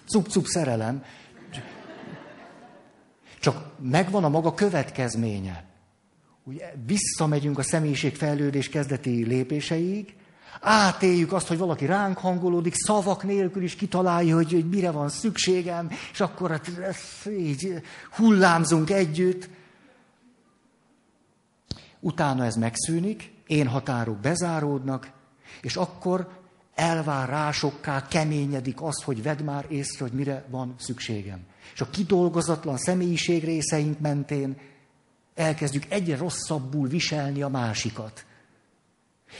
[0.07, 1.03] cup-cup szerelem,
[3.45, 5.63] csak megvan a maga következménye.
[6.43, 10.15] Ugye visszamegyünk a személyiségfejlődés kezdeti lépéseig,
[10.61, 15.89] átéljük azt, hogy valaki ránk hangolódik, szavak nélkül is kitalálja, hogy, hogy mire van szükségem,
[16.11, 16.71] és akkor hát
[17.29, 17.81] így
[18.11, 19.49] hullámzunk együtt.
[21.99, 25.11] Utána ez megszűnik, én határok bezáródnak,
[25.61, 26.27] és akkor
[26.75, 31.39] elvárásokká keményedik az, hogy vedd már észre, hogy mire van szükségem.
[31.73, 34.57] És a kidolgozatlan személyiség részeink mentén
[35.35, 38.25] elkezdjük egyre rosszabbul viselni a másikat.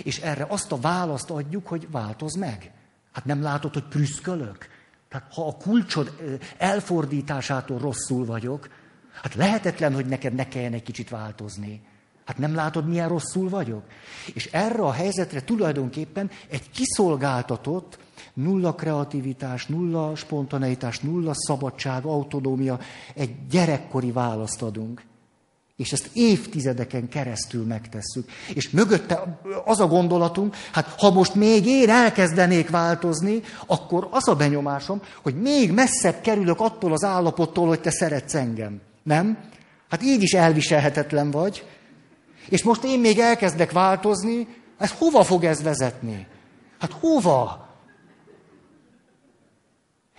[0.04, 2.72] És erre azt a választ adjuk, hogy változ meg.
[3.12, 4.68] Hát nem látod, hogy prüszkölök?
[5.10, 8.70] Tehát ha a kulcsod elfordításától rosszul vagyok,
[9.22, 11.82] hát lehetetlen, hogy neked ne kelljen egy kicsit változni.
[12.26, 13.84] Hát nem látod, milyen rosszul vagyok?
[14.34, 17.98] És erre a helyzetre tulajdonképpen egy kiszolgáltatott,
[18.34, 22.80] nulla kreativitás, nulla spontaneitás, nulla szabadság, autonómia,
[23.16, 25.02] egy gyerekkori választ adunk.
[25.78, 28.30] És ezt évtizedeken keresztül megtesszük.
[28.54, 34.36] És mögötte az a gondolatunk, hát ha most még én elkezdenék változni, akkor az a
[34.36, 38.82] benyomásom, hogy még messzebb kerülök attól az állapottól, hogy te szeretsz engem.
[39.04, 39.38] Nem?
[39.90, 41.64] Hát így is elviselhetetlen vagy.
[42.50, 46.28] És most én még elkezdek változni, ez hova fog ez vezetni?
[46.80, 47.68] Hát hova?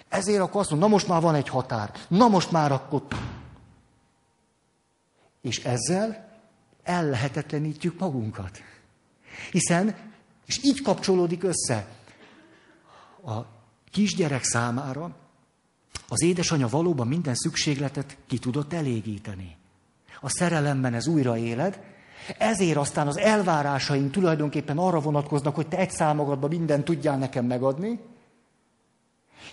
[0.09, 1.93] Ezért akkor azt mondom, na most már van egy határ.
[2.09, 3.03] Na most már akkor
[5.47, 6.39] és ezzel
[6.83, 8.63] ellehetetlenítjük magunkat.
[9.51, 9.97] Hiszen,
[10.47, 11.89] és így kapcsolódik össze,
[13.25, 13.41] a
[13.91, 15.17] kisgyerek számára
[16.09, 19.57] az édesanyja valóban minden szükségletet ki tudott elégíteni.
[20.21, 21.81] A szerelemben ez újra éled,
[22.39, 28.01] ezért aztán az elvárásaink tulajdonképpen arra vonatkoznak, hogy te egy számogadban mindent tudjál nekem megadni,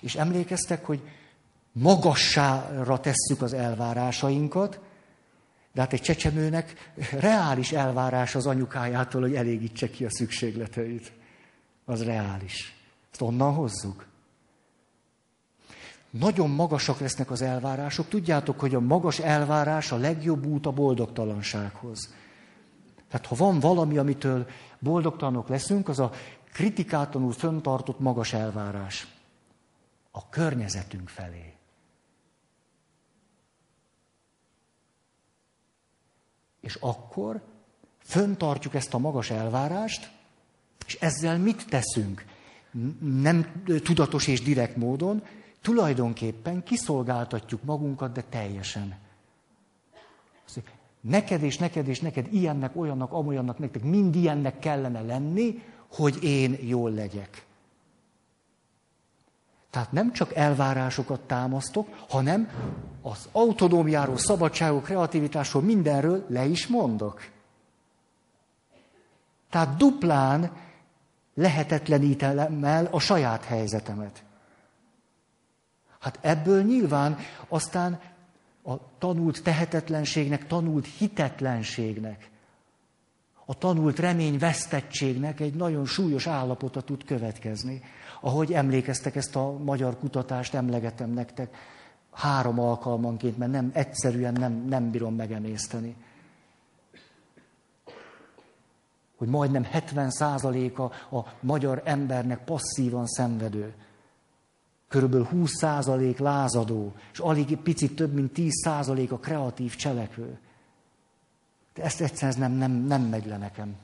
[0.02, 1.02] és emlékeztek, hogy
[1.72, 4.80] magassára tesszük az elvárásainkat,
[5.74, 11.12] de hát egy csecsemőnek reális elvárás az anyukájától, hogy elégítse ki a szükségleteit.
[11.86, 12.76] Az reális.
[13.12, 14.06] Ezt onnan hozzuk.
[16.10, 18.08] Nagyon magasak lesznek az elvárások.
[18.08, 22.14] Tudjátok, hogy a magas elvárás a legjobb út a boldogtalansághoz.
[23.14, 24.48] Tehát ha van valami, amitől
[24.80, 26.12] boldogtalanok leszünk, az a
[26.52, 29.08] kritikátlanul föntartott magas elvárás.
[30.12, 31.54] A környezetünk felé.
[36.62, 37.42] És akkor
[38.00, 40.12] föntartjuk ezt a magas elvárást,
[40.86, 42.26] és ezzel mit teszünk?
[43.00, 45.24] Nem tudatos és direkt módon,
[45.62, 48.98] tulajdonképpen kiszolgáltatjuk magunkat, de teljesen.
[51.04, 55.64] Neked és neked és neked ilyennek, olyannak, amolyannak, nektek mind ilyennek kellene lenni,
[55.96, 57.46] hogy én jól legyek.
[59.70, 62.50] Tehát nem csak elvárásokat támasztok, hanem
[63.02, 67.22] az autonómiáról, szabadságról, kreativitásról, mindenről le is mondok.
[69.50, 70.52] Tehát duplán
[71.34, 74.24] lehetetlenítem el a saját helyzetemet.
[76.00, 78.00] Hát ebből nyilván aztán
[78.64, 82.32] a tanult tehetetlenségnek, tanult hitetlenségnek,
[83.46, 87.82] a tanult reményvesztettségnek egy nagyon súlyos állapota tud következni.
[88.22, 91.56] Ahogy emlékeztek, ezt a magyar kutatást emlegetem nektek
[92.12, 95.96] három alkalmanként, mert nem, egyszerűen nem, nem bírom megemészteni.
[99.18, 103.74] Hogy majdnem 70 százaléka a magyar embernek passzívan szenvedő.
[104.94, 110.40] Körülbelül 20 százalék lázadó, és alig picit több, mint 10 százalék a kreatív cselekvő.
[111.74, 113.76] De ezt egyszerűen nem, nem, nem megy le nekem.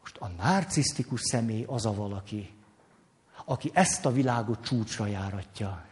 [0.00, 2.54] Most a narcisztikus személy az a valaki,
[3.44, 5.86] aki ezt a világot csúcsra járatja.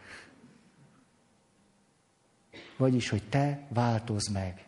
[2.77, 4.67] Vagyis, hogy te változ meg.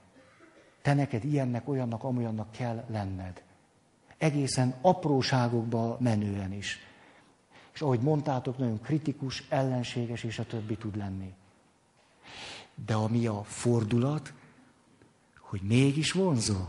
[0.82, 3.45] Te neked ilyennek, olyannak, amolyannak kell lenned.
[4.18, 6.80] Egészen apróságokba menően is.
[7.74, 11.34] És ahogy mondtátok, nagyon kritikus, ellenséges és a többi tud lenni.
[12.86, 14.34] De ami a fordulat,
[15.40, 16.66] hogy mégis vonzó.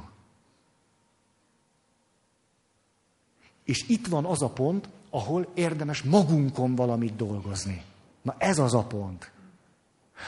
[3.64, 7.84] És itt van az a pont, ahol érdemes magunkon valamit dolgozni.
[8.22, 9.32] Na ez az a pont.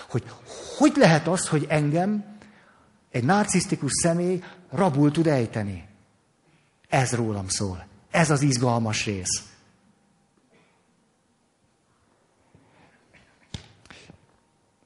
[0.09, 0.25] Hogy
[0.79, 2.39] hogy lehet az, hogy engem
[3.11, 5.88] egy narcisztikus személy rabul tud ejteni?
[6.89, 7.86] Ez rólam szól.
[8.11, 9.57] Ez az izgalmas rész.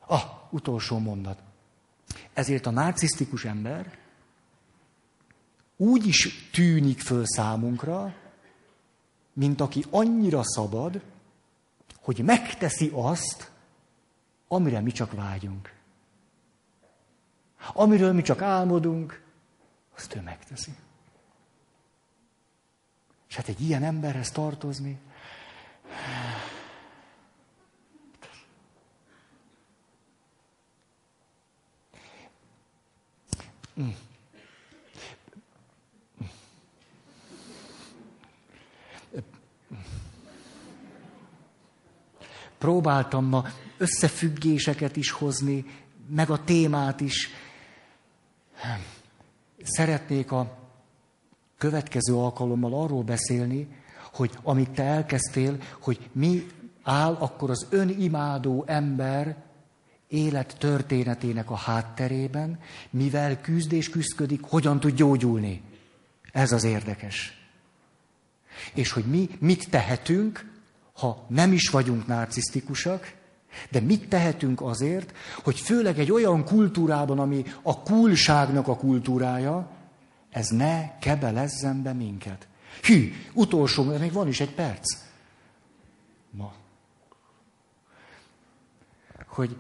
[0.07, 1.43] Ah, utolsó mondat.
[2.33, 3.99] Ezért a narcisztikus ember
[5.77, 8.15] úgy is tűnik föl számunkra,
[9.33, 11.03] mint aki annyira szabad,
[12.01, 13.51] hogy megteszi azt,
[14.49, 15.75] amire mi csak vágyunk.
[17.73, 19.23] Amiről mi csak álmodunk,
[19.97, 20.75] azt ő megteszi.
[23.33, 24.99] És hát egy ilyen emberhez tartozni.
[42.59, 43.45] Próbáltam ma
[43.77, 45.65] összefüggéseket is hozni,
[46.07, 47.29] meg a témát is.
[49.63, 50.62] Szeretnék a
[51.63, 53.69] következő alkalommal arról beszélni,
[54.13, 56.47] hogy amit te elkezdtél, hogy mi
[56.83, 59.37] áll akkor az önimádó ember
[60.09, 62.59] élet történetének a hátterében,
[62.91, 65.63] mivel küzd és küzdködik, hogyan tud gyógyulni.
[66.33, 67.47] Ez az érdekes.
[68.75, 70.51] És hogy mi mit tehetünk,
[70.93, 73.21] ha nem is vagyunk narcisztikusak,
[73.71, 75.13] De mit tehetünk azért,
[75.43, 79.82] hogy főleg egy olyan kultúrában, ami a kulságnak a kultúrája,
[80.33, 82.49] ez ne kebelezzen be minket.
[82.83, 84.97] Hű, utolsó, még van is egy perc.
[86.31, 86.53] Ma.
[89.27, 89.57] Hogy,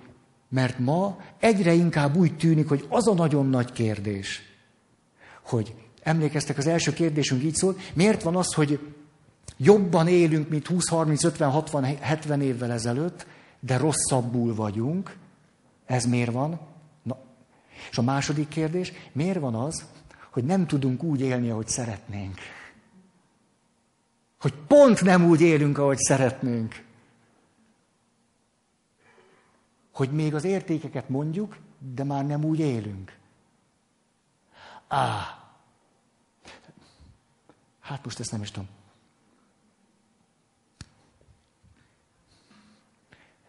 [0.48, 4.42] mert ma egyre inkább úgy tűnik, hogy az a nagyon nagy kérdés,
[5.42, 8.94] hogy emlékeztek, az első kérdésünk így szól, miért van az, hogy
[9.56, 13.26] jobban élünk, mint 20, 30, 50, 60, 70 évvel ezelőtt,
[13.60, 15.16] de rosszabbul vagyunk.
[15.86, 16.60] Ez miért van?
[17.02, 17.18] Na.
[17.90, 19.84] És a második kérdés, miért van az,
[20.32, 22.38] hogy nem tudunk úgy élni, ahogy szeretnénk?
[24.40, 26.84] Hogy pont nem úgy élünk, ahogy szeretnénk.
[29.92, 33.18] Hogy még az értékeket mondjuk, de már nem úgy élünk.
[34.88, 35.38] Á,
[37.80, 38.68] hát most ezt nem is tudom.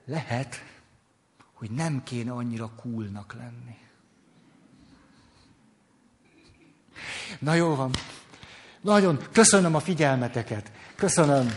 [0.06, 0.56] Lehet,
[1.54, 3.83] hogy nem kéne annyira coolnak lenni.
[7.40, 7.92] Na jó van.
[8.82, 10.72] Nagyon köszönöm a figyelmeteket.
[10.96, 11.56] Köszönöm.